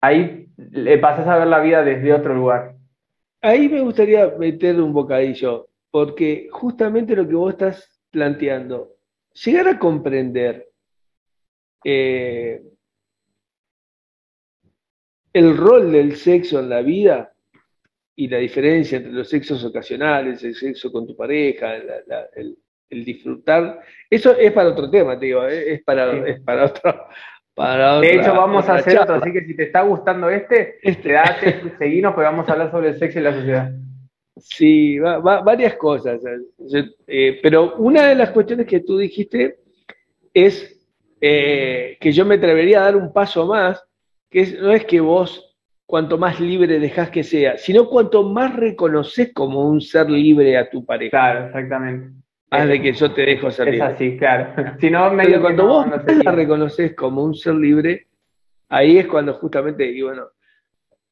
[0.00, 2.76] ahí le pasas a ver la vida desde otro lugar.
[3.42, 8.92] Ahí me gustaría meter un bocadillo, porque justamente lo que vos estás planteando,
[9.44, 10.68] llegar a comprender
[11.84, 12.62] eh,
[15.32, 17.32] el rol del sexo en la vida
[18.16, 22.56] y la diferencia entre los sexos ocasionales, el sexo con tu pareja, el,
[22.90, 23.80] disfrutar,
[24.10, 27.06] eso es para otro tema, te digo, eh, es, para, es para otro.
[27.54, 31.12] Para de hecho, vamos a hacer otro, así que si te está gustando este, este.
[31.12, 33.72] date, seguinos, pues vamos a hablar sobre el sexo y la sociedad.
[34.36, 36.20] Sí, varias cosas.
[37.06, 39.60] Eh, pero una de las cuestiones que tú dijiste
[40.34, 40.76] es
[41.18, 43.82] eh, que yo me atrevería a dar un paso más,
[44.28, 45.56] que no es que vos
[45.86, 50.68] cuanto más libre dejas que sea, sino cuanto más reconoces como un ser libre a
[50.68, 51.10] tu pareja.
[51.10, 52.25] Claro, exactamente.
[52.50, 53.86] Haz de que yo te dejo ser libre.
[53.86, 54.76] Es así, claro.
[54.80, 55.86] Si no, medio cuando vos
[56.24, 58.06] la reconoces como un ser libre,
[58.68, 60.28] ahí es cuando justamente, y bueno,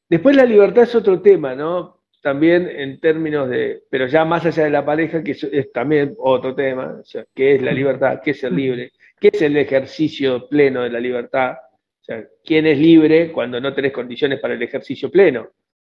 [0.09, 2.03] después la libertad es otro tema, ¿no?
[2.23, 6.55] También en términos de, pero ya más allá de la pareja, que es, también otro
[6.55, 8.21] tema, o sea, ¿qué es la libertad?
[8.23, 8.93] ¿Qué es ser libre?
[9.21, 11.57] ¿Qué es el ejercicio pleno de la libertad?
[12.01, 15.51] O sea, ¿quién es libre cuando no tenés condiciones para el ejercicio pleno?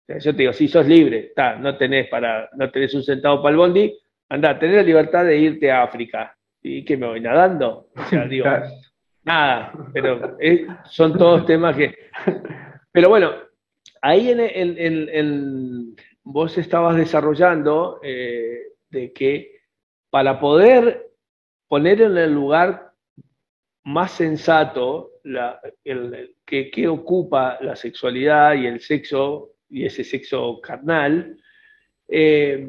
[0.07, 3.57] yo te digo, si sos libre, no tenés para, no tenés un centavo para el
[3.57, 3.97] bondi,
[4.31, 6.37] anda, tenés la libertad de irte a África.
[6.61, 7.89] ¿Y que me voy nadando?
[7.95, 8.45] O sea, digo,
[9.23, 10.37] nada, pero
[10.85, 11.93] son todos temas que.
[12.93, 13.31] Pero bueno,
[14.01, 19.61] ahí en, vos estabas desarrollando eh, de que
[20.09, 21.09] para poder
[21.69, 22.91] poner en el lugar
[23.85, 31.37] más sensato la, el, que, ocupa la sexualidad y el sexo y ese sexo carnal,
[32.09, 32.67] eh,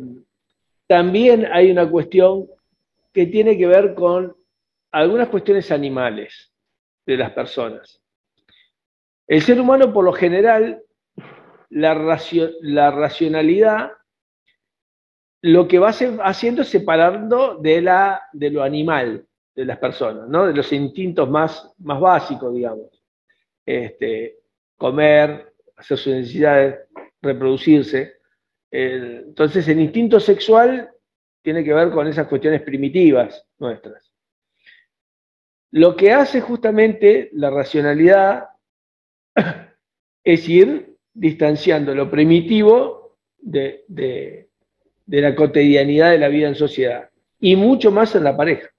[0.93, 2.47] también hay una cuestión
[3.14, 4.36] que tiene que ver con
[4.90, 6.53] algunas cuestiones animales
[7.07, 8.03] de las personas.
[9.26, 10.82] El ser humano, por lo general,
[11.70, 13.93] la, racionalidad
[15.40, 17.80] lo que va haciendo es separando de,
[18.51, 20.47] lo animal de las personas, ¿no?
[20.47, 23.03] de los instintos más, más básicos, digamos.
[23.64, 24.40] Este,
[24.76, 26.80] comer, hacer sus necesidades,
[27.22, 28.20] reproducirse.
[28.73, 30.91] Entonces, el instinto sexual
[31.43, 34.11] tiene que ver con esas cuestiones primitivas nuestras.
[35.73, 38.49] Lo que hace justamente la racionalidad
[40.25, 47.11] es ir distanciando lo primitivo de, de la cotidianidad de la vida en sociedad
[47.41, 48.70] y mucho más en la pareja.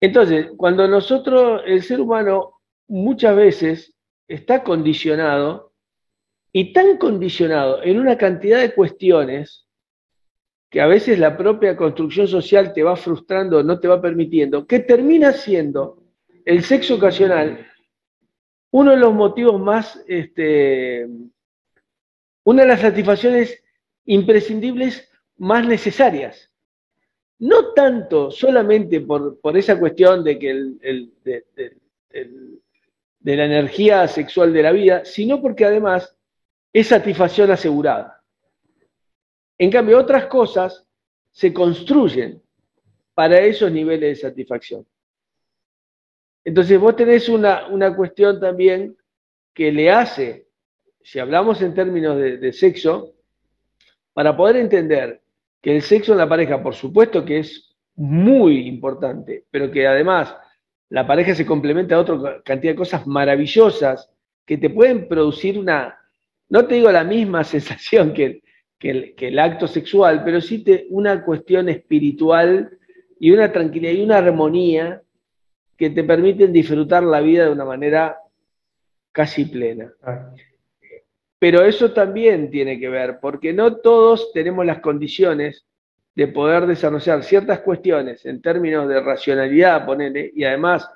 [0.00, 3.94] Entonces, cuando nosotros, el ser humano muchas veces
[4.26, 5.71] está condicionado
[6.52, 9.66] y tan condicionado en una cantidad de cuestiones
[10.70, 14.80] que a veces la propia construcción social te va frustrando, no te va permitiendo, que
[14.80, 16.02] termina siendo
[16.44, 17.66] el sexo ocasional
[18.70, 21.06] uno de los motivos más, este,
[22.44, 23.62] una de las satisfacciones
[24.06, 26.50] imprescindibles más necesarias.
[27.38, 31.76] No tanto solamente por, esa cuestión de, que el, de,
[33.36, 36.16] la energía sexual de la vida, sino porque además
[36.72, 38.22] es satisfacción asegurada.
[39.58, 40.86] En cambio, otras cosas
[41.30, 42.42] se construyen
[43.14, 44.86] para esos niveles de satisfacción.
[46.44, 48.96] Entonces vos tenés una, una cuestión también
[49.54, 50.48] que le hace,
[51.02, 53.14] si hablamos en términos de sexo,
[54.12, 55.22] para poder entender
[55.60, 60.34] que el sexo en la pareja, por supuesto que es muy importante, pero que además
[60.88, 64.10] la pareja se complementa a otra cantidad de cosas maravillosas
[64.44, 65.98] que te pueden producir una,
[66.52, 68.42] no te digo la misma sensación que,
[68.78, 72.78] que, el, acto sexual, pero sí te, una cuestión espiritual
[73.18, 75.02] y una tranquilidad y una armonía
[75.78, 78.18] que te permiten disfrutar la vida de una manera
[79.12, 79.94] casi plena.
[80.02, 80.34] Ah.
[81.38, 85.64] Pero eso también tiene que ver, porque no todos tenemos las condiciones
[86.14, 90.86] de poder desarrollar ciertas cuestiones en términos de racionalidad, ponele, y además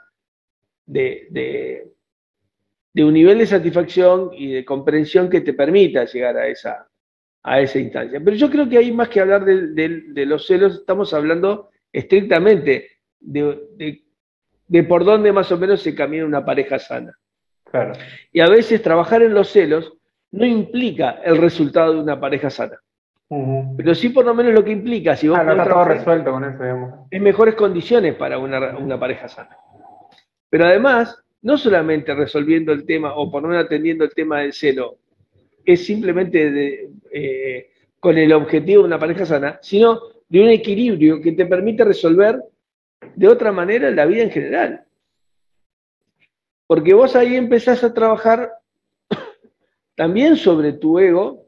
[0.85, 1.89] de,
[3.05, 6.89] un nivel de satisfacción y de comprensión que te permita llegar a esa,
[7.43, 8.21] a esa instancia.
[8.25, 12.89] Pero yo creo que hay más que hablar de, los celos, estamos hablando estrictamente
[13.21, 14.03] de,
[14.69, 17.17] de, por dónde más o menos se camina una pareja sana.
[18.33, 19.93] Y a veces trabajar en los celos
[20.33, 22.79] no implica el resultado de una pareja sana.
[23.77, 26.31] Pero sí por lo menos lo que implica, si vos ah, no está todo resuelto
[26.31, 27.07] con eso, digamos.
[27.11, 29.57] es mejores condiciones para una, una, pareja sana.
[30.49, 34.53] Pero además, no solamente resolviendo el tema o por lo menos atendiendo el tema del
[34.53, 34.99] celo,
[35.65, 37.71] es simplemente eh,
[38.01, 42.41] con el objetivo de una pareja sana, sino de un equilibrio que te permite resolver
[43.15, 44.85] de otra manera la vida en general.
[46.67, 48.53] Porque vos ahí empezás a trabajar
[49.95, 51.47] también sobre tu ego,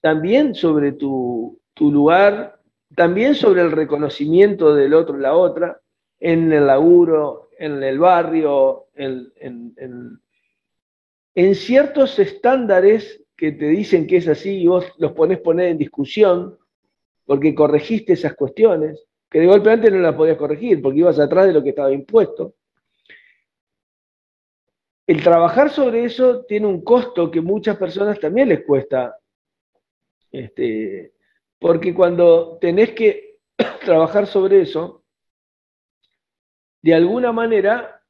[0.00, 2.60] también sobre tu, lugar,
[2.94, 5.80] también sobre el reconocimiento del otro, la otra,
[6.18, 9.32] en el laburo, en el barrio, en,
[11.34, 15.78] en ciertos estándares que te dicen que es así y vos los pones poner en
[15.78, 16.58] discusión
[17.26, 21.46] porque corregiste esas cuestiones, que de golpe antes no las podías corregir porque ibas atrás
[21.46, 22.54] de lo que estaba impuesto.
[25.06, 29.16] El trabajar sobre eso tiene un costo que muchas personas también les cuesta,
[30.32, 31.12] este,
[31.58, 33.38] porque cuando tenés que
[33.84, 35.04] trabajar sobre eso,
[36.86, 38.00] de alguna manera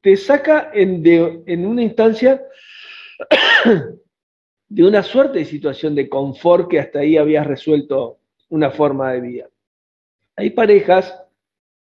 [0.00, 1.04] te saca en,
[1.46, 2.42] en una instancia
[4.68, 9.20] de una suerte de situación de confort que hasta ahí habías resuelto una forma de
[9.20, 9.48] vida.
[10.34, 11.16] Hay parejas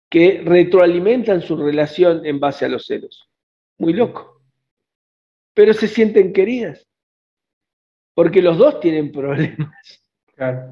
[0.09, 3.29] que retroalimentan su relación en base a los celos.
[3.79, 4.41] Muy loco.
[5.55, 6.87] Pero se sienten queridas.
[8.15, 10.07] Porque los dos tienen problemas.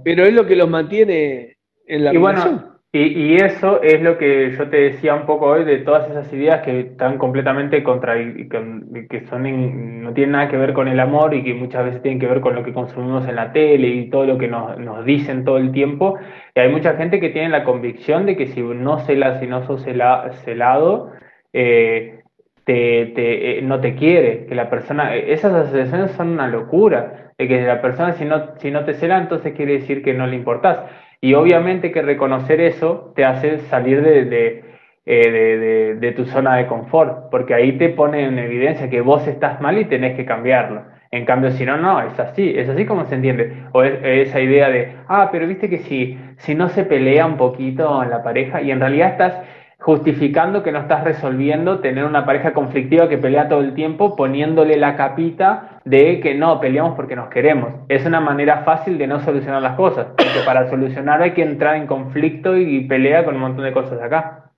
[0.05, 1.59] Pero es lo que los mantiene
[1.89, 2.75] en la relación.
[2.99, 6.62] Y, eso es lo que yo te decía un poco hoy de todas esas ideas
[6.62, 11.44] que están completamente contra, que son no tienen nada que ver con el amor y
[11.44, 14.24] que muchas veces tienen que ver con lo que consumimos en la tele y todo
[14.24, 16.18] lo que nos, dicen todo el tiempo.
[16.55, 19.66] Y hay mucha gente que tiene la convicción de que si no celas, si no
[19.66, 21.12] sos celado,
[21.53, 22.20] eh,
[22.64, 27.61] te, eh, no te quiere, que la persona, esas asociaciones son una locura, de que
[27.62, 30.80] la persona si no, si no te cela, entonces quiere decir que no le importás.
[31.26, 34.62] Y obviamente que reconocer eso te hace salir eh,
[35.04, 39.60] de, de, tu zona de confort, porque ahí te pone en evidencia que vos estás
[39.60, 40.84] mal y tenés que cambiarlo.
[41.10, 43.64] En cambio, si no, no, es así, es así como se entiende.
[43.72, 43.98] O es,
[44.28, 48.10] esa idea de, ah, pero viste que si, si no se pelea un poquito en
[48.10, 49.42] la pareja y en realidad estás
[49.87, 54.76] justificando que no estás resolviendo tener una pareja conflictiva que pelea todo el tiempo, poniéndole
[54.76, 57.72] la capita de que no, peleamos porque nos queremos.
[57.89, 61.76] Es una manera fácil de no solucionar las cosas, porque para solucionar hay que entrar
[61.76, 64.51] en conflicto y pelea con un montón de cosas acá.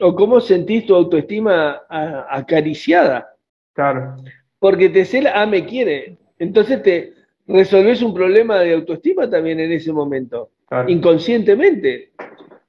[0.00, 1.84] ¿O cómo sentís tu autoestima
[2.28, 3.30] acariciada?
[3.72, 4.16] Claro.
[4.58, 6.18] Porque te cela, ah, me quiere.
[6.38, 7.14] Entonces te
[7.46, 10.50] resolves un problema de autoestima también en ese momento,
[10.88, 12.10] inconscientemente.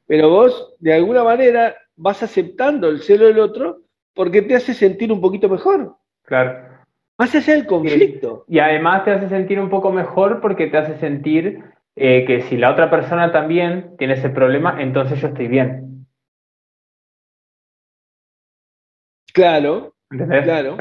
[0.07, 3.81] Pero vos, de alguna manera, vas aceptando el celo del otro
[4.13, 5.97] porque te hace sentir un poquito mejor.
[6.23, 6.65] Claro.
[7.17, 8.45] Más allá del conflicto.
[8.47, 11.63] Y, además te hace sentir un poco mejor porque te hace sentir
[11.95, 16.07] eh, que si la otra persona también tiene ese problema, entonces yo estoy bien.
[19.33, 19.93] Claro.
[20.09, 20.43] ¿Entendés?
[20.45, 20.77] Claro.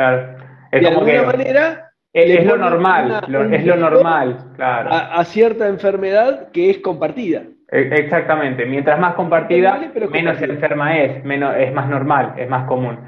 [0.71, 1.83] de alguna manera.
[2.13, 3.21] Es, lo normal,
[3.53, 4.89] es lo normal, claro.
[4.91, 7.43] a cierta enfermedad que es compartida.
[7.69, 12.99] E, exactamente, mientras más compartida, menos enferma es, menos, es más normal, es más común.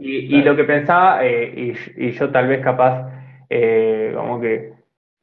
[0.00, 3.08] y, lo que pensaba, eh, y, yo tal vez capaz,
[3.48, 4.72] eh, como que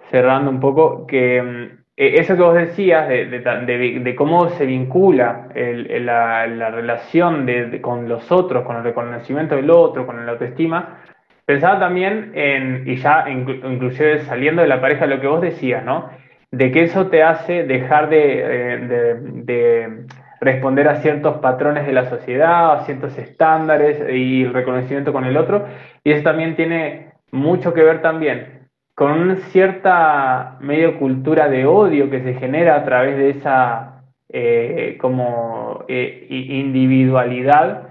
[0.09, 6.71] cerrando un poco, que mm, e, eso que vos decías de, cómo se vincula la,
[6.71, 7.45] relación
[7.81, 11.01] con los otros, con el reconocimiento del otro, con la autoestima,
[11.45, 16.09] pensaba también en, y ya inclusive saliendo de la pareja, lo que vos decías, ¿no?
[16.55, 20.05] De que eso te hace dejar eh, de,
[20.39, 25.65] responder a ciertos patrones de la sociedad, a ciertos estándares y reconocimiento con el otro.
[26.03, 32.09] Y eso también tiene mucho que ver también con una cierta medio cultura de odio
[32.09, 37.89] que se genera a través de esa eh, como eh, individualidad.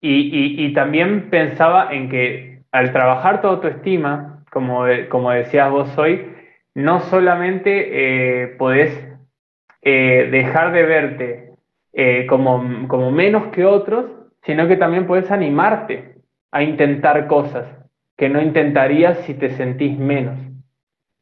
[0.00, 6.35] Y, también pensaba en que al trabajar tu autoestima, como, como decías vos hoy,
[6.76, 7.70] no solamente
[8.42, 8.92] eh, podés
[9.80, 11.52] eh, dejar de verte
[11.94, 14.04] eh, como, como, menos que otros,
[14.42, 16.16] sino que también puedes animarte
[16.52, 17.66] a intentar cosas
[18.14, 20.38] que no intentarías si te sentís menos.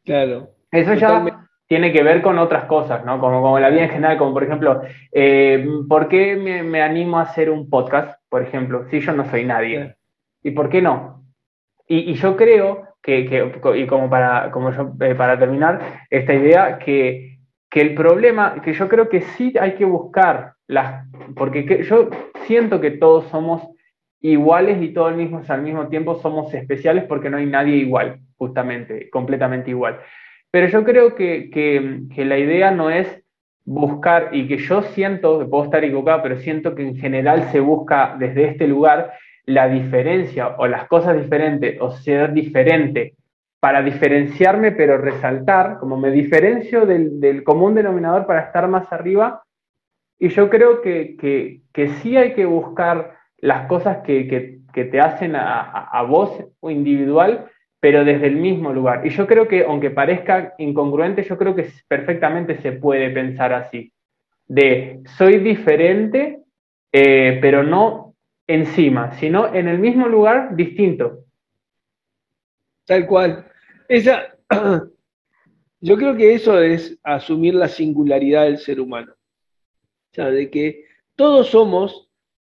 [0.05, 0.49] Claro.
[0.73, 3.21] Eso ya tiene que ver con otras cosas, ¿no?
[3.21, 4.83] Como, como la vida en general, como por ejemplo,
[5.89, 9.95] ¿por qué me, animo a hacer un podcast, por ejemplo, si yo no soy nadie?
[10.43, 11.23] ¿Y por qué no?
[11.87, 14.51] Y, y yo creo que, y como para,
[15.01, 17.39] eh, para terminar, esta idea que,
[17.71, 22.09] que, el problema, que yo creo que sí hay que buscar las, porque yo
[22.47, 23.63] siento que todos somos
[24.23, 29.11] iguales y todos mismos al mismo tiempo somos especiales porque no hay nadie igual, justamente,
[29.11, 30.01] completamente igual.
[30.51, 33.23] Pero yo creo que, que, la idea no es
[33.67, 38.17] buscar, y que yo siento, puedo estar equivocado, pero siento que en general se busca
[38.19, 39.13] desde este lugar
[39.47, 43.15] la diferencia o las cosas diferentes o ser diferente
[43.61, 49.43] para diferenciarme, pero resaltar, como me diferencio del, común denominador para estar más arriba.
[50.19, 51.17] Y yo creo que,
[51.73, 57.47] que, sí hay que buscar las cosas que, te hacen a, a, vos o individual,
[57.81, 59.07] pero desde el mismo lugar.
[59.07, 63.93] Y yo creo que, aunque parezca incongruente, yo creo que perfectamente se puede pensar así.
[64.47, 66.41] De soy diferente,
[66.93, 68.14] eh, pero no
[68.47, 71.25] encima, sino en el mismo lugar distinto.
[72.87, 73.51] Tal cual.
[73.89, 74.37] Esa,
[75.81, 79.13] yo creo que eso es asumir la singularidad del ser humano.
[79.13, 80.85] O sea, de que
[81.17, 82.09] todos somos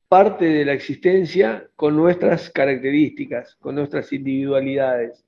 [0.08, 5.24] parte de la existencia con nuestras características, con nuestras individualidades,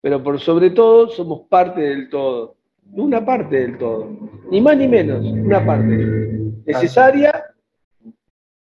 [0.00, 2.56] pero por sobre todo somos parte del todo,
[2.92, 4.10] una parte del todo,
[4.50, 7.43] ni más ni menos, una parte necesaria,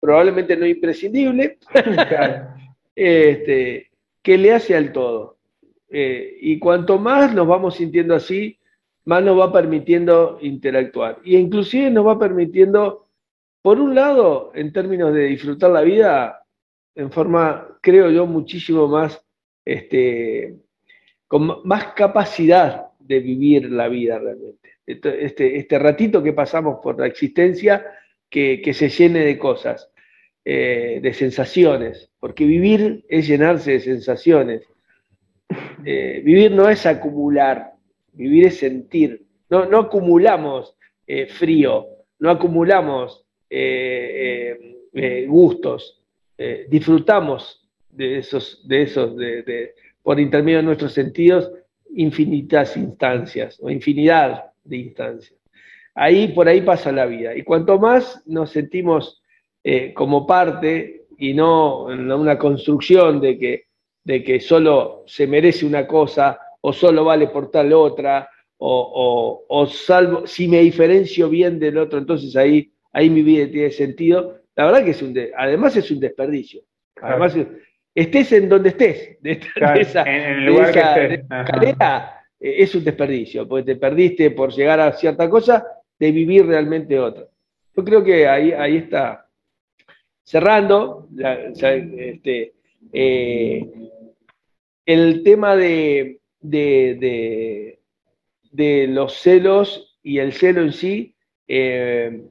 [0.08, 1.58] probablemente no imprescindible,
[2.96, 3.90] este,
[4.22, 5.36] que le hace al todo.
[5.90, 8.58] Eh, y cuanto más nos vamos sintiendo así,
[9.04, 11.18] más nos va permitiendo interactuar.
[11.24, 13.10] Y inclusive nos va permitiendo,
[13.60, 16.42] por un lado, en términos de disfrutar la vida,
[16.94, 19.22] en forma, creo yo, muchísimo más,
[19.62, 20.56] este,
[21.26, 24.70] con más capacidad de vivir la vida realmente.
[24.86, 27.84] Este, este ratito que pasamos por la existencia,
[28.30, 29.90] que, se llene de cosas,
[30.50, 34.62] eh, de sensaciones, porque vivir es llenarse de sensaciones
[35.84, 37.74] eh, vivir no es acumular,
[38.14, 39.26] vivir es sentir.
[39.50, 40.74] No, no acumulamos
[41.06, 41.86] eh, frío,
[42.18, 43.26] no acumulamos
[45.26, 46.02] gustos,
[46.70, 51.52] disfrutamos de esos, de esos, de, por intermedio de nuestros sentidos,
[51.90, 55.38] infinitas instancias o infinidad de instancias.
[55.94, 57.36] Ahí, por ahí pasa la vida.
[57.36, 59.17] Y cuanto más nos sentimos
[59.94, 63.68] como parte y no en una construcción de que
[64.08, 70.26] de que solo se merece una cosa o solo vale por tal otra, o, salvo,
[70.26, 74.40] si me diferencio bien del otro, entonces ahí, ahí mi vida tiene sentido.
[74.56, 76.62] La verdad que es un, además es un desperdicio.
[77.02, 77.36] Además,
[77.94, 79.40] estés en donde estés, de,
[79.78, 80.04] esa,
[81.28, 85.66] escalera, eh, es un desperdicio, porque te perdiste por llegar a cierta cosa
[85.98, 87.26] de vivir realmente otra.
[87.76, 89.27] Yo creo que ahí, ahí está.
[90.28, 92.52] Cerrando, este,
[92.92, 93.66] eh,
[94.84, 96.20] el tema de,
[98.90, 101.16] los celos y el celo en sí,
[101.46, 102.28] eh,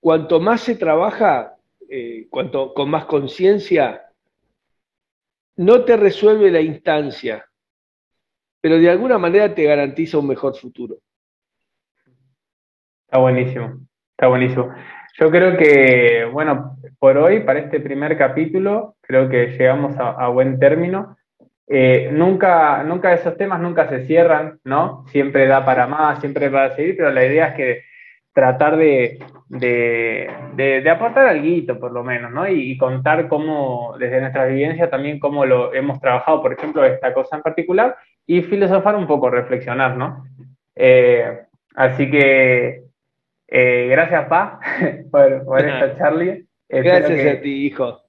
[0.00, 1.58] cuanto más se trabaja,
[1.90, 4.06] eh, cuanto con más conciencia,
[5.56, 7.46] no te resuelve la instancia,
[8.62, 10.96] pero de alguna manera te garantiza un mejor futuro.
[13.04, 13.78] Está buenísimo,
[14.12, 14.74] está buenísimo.
[15.14, 20.58] Yo creo que, bueno, por hoy, para este primer capítulo, creo que llegamos a buen
[20.58, 21.18] término.
[21.70, 25.04] Eh, nunca, nunca esos temas nunca se cierran, ¿no?
[25.08, 27.82] Siempre da para más, siempre va a seguir, pero la idea es que
[28.32, 29.18] tratar de,
[29.50, 32.48] de, aportar algo, por lo menos, ¿no?
[32.48, 37.36] Y, contar cómo, desde nuestra vivencia, también cómo lo hemos trabajado, por ejemplo, esta cosa
[37.36, 37.96] en particular,
[38.26, 40.24] y filosofar un poco, reflexionar, ¿no?
[40.74, 41.40] Eh,
[41.74, 42.84] así que,
[43.48, 44.60] eh, gracias, Pa,
[45.10, 46.46] por, por esta, Charlie.
[46.68, 48.02] Gracias a ti, hijo.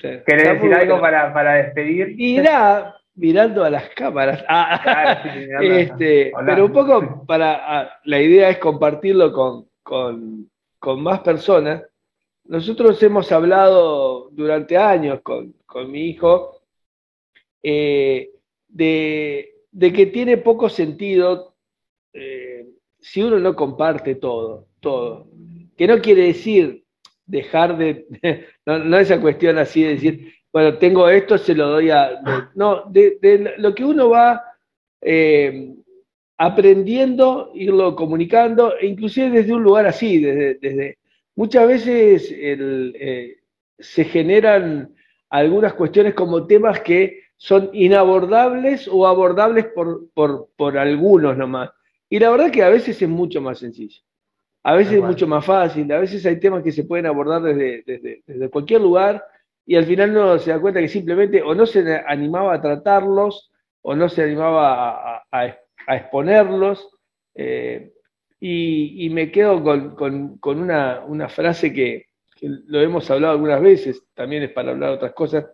[0.00, 2.14] ¿Querés decir algo para, para despedir?
[2.18, 4.42] Irá mirando a las cámaras.
[4.48, 5.22] Ah,
[5.60, 7.80] este, pero un poco para.
[7.80, 11.84] Ah, la idea es compartirlo con, con, más personas.
[12.44, 15.54] Nosotros hemos hablado durante años con,
[15.90, 16.62] mi hijo
[17.62, 18.30] eh,
[18.66, 21.54] de, de, que tiene poco sentido
[22.12, 22.66] eh,
[22.98, 25.28] si uno no comparte todo, todo.
[25.76, 26.84] Que no quiere decir
[27.26, 28.06] dejar de,
[28.66, 33.54] no, esa cuestión así de decir, bueno, tengo esto, se lo doy a, no, de,
[33.58, 34.42] lo que uno va
[35.00, 35.74] eh,
[36.38, 40.98] aprendiendo, irlo comunicando, e inclusive desde un lugar así, desde, desde
[41.36, 43.36] muchas veces eh,
[43.78, 44.94] se generan
[45.28, 51.70] algunas cuestiones como temas que son inabordables o abordables por, por, por algunos nomás.
[52.10, 54.02] Y la verdad que a veces es mucho más sencillo.
[54.62, 57.82] A veces es mucho más fácil, a veces hay temas que se pueden abordar desde,
[58.26, 59.24] desde, cualquier lugar
[59.64, 63.50] y al final uno se da cuenta que simplemente o no se animaba a tratarlos
[63.82, 65.56] o no se animaba a,
[65.88, 66.90] exponerlos.
[67.34, 67.92] Eh,
[68.42, 72.06] y, me quedo con, una, frase que,
[72.40, 75.46] lo hemos hablado algunas veces, también es para hablar otras cosas,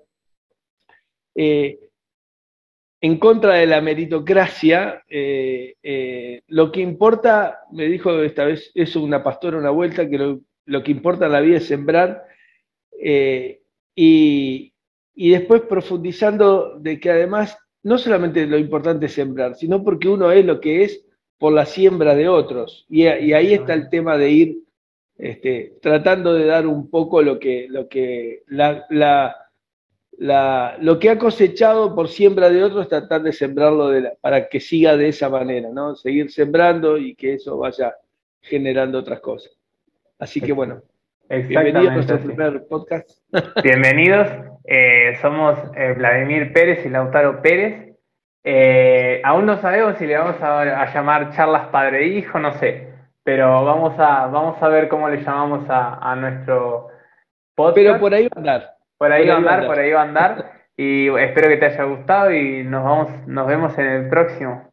[1.34, 1.90] eh,
[3.00, 9.02] en contra de la meritocracia, eh, eh, lo que importa, me dijo esta vez eso
[9.02, 12.24] una pastora una vuelta, que lo, que importa en la vida es sembrar,
[12.98, 14.72] y,
[15.14, 20.32] y después profundizando de que además no solamente lo importante es sembrar, sino porque uno
[20.32, 21.06] es lo que es
[21.38, 22.84] por la siembra de otros.
[22.88, 24.58] Y, ahí está el tema de ir
[25.16, 29.36] este, tratando de dar un poco lo que, lo que la,
[30.18, 33.90] lo que ha cosechado por siembra de otros, tratar de sembrarlo
[34.20, 35.94] para que siga de esa manera, ¿no?
[35.94, 37.94] Seguir sembrando y que eso vaya
[38.40, 39.52] generando otras cosas.
[40.18, 40.82] Así que bueno,
[41.28, 43.10] bienvenidos a nuestro primer podcast.
[43.62, 44.28] Bienvenidos,
[44.64, 47.94] eh, somos eh, Vladimir Pérez y Lautaro Pérez.
[48.42, 52.88] Eh, aún no sabemos si le vamos a, llamar charlas padre-hijo, no sé,
[53.24, 56.88] pero vamos a, vamos a ver cómo le llamamos a, a nuestro
[57.54, 57.76] podcast.
[57.76, 58.75] Pero por ahí va a andar.
[58.98, 60.52] Por ahí, va a andar, por ahí va a andar.
[60.78, 64.70] Y espero que te haya gustado y nos vamos, nos vemos en el próximo.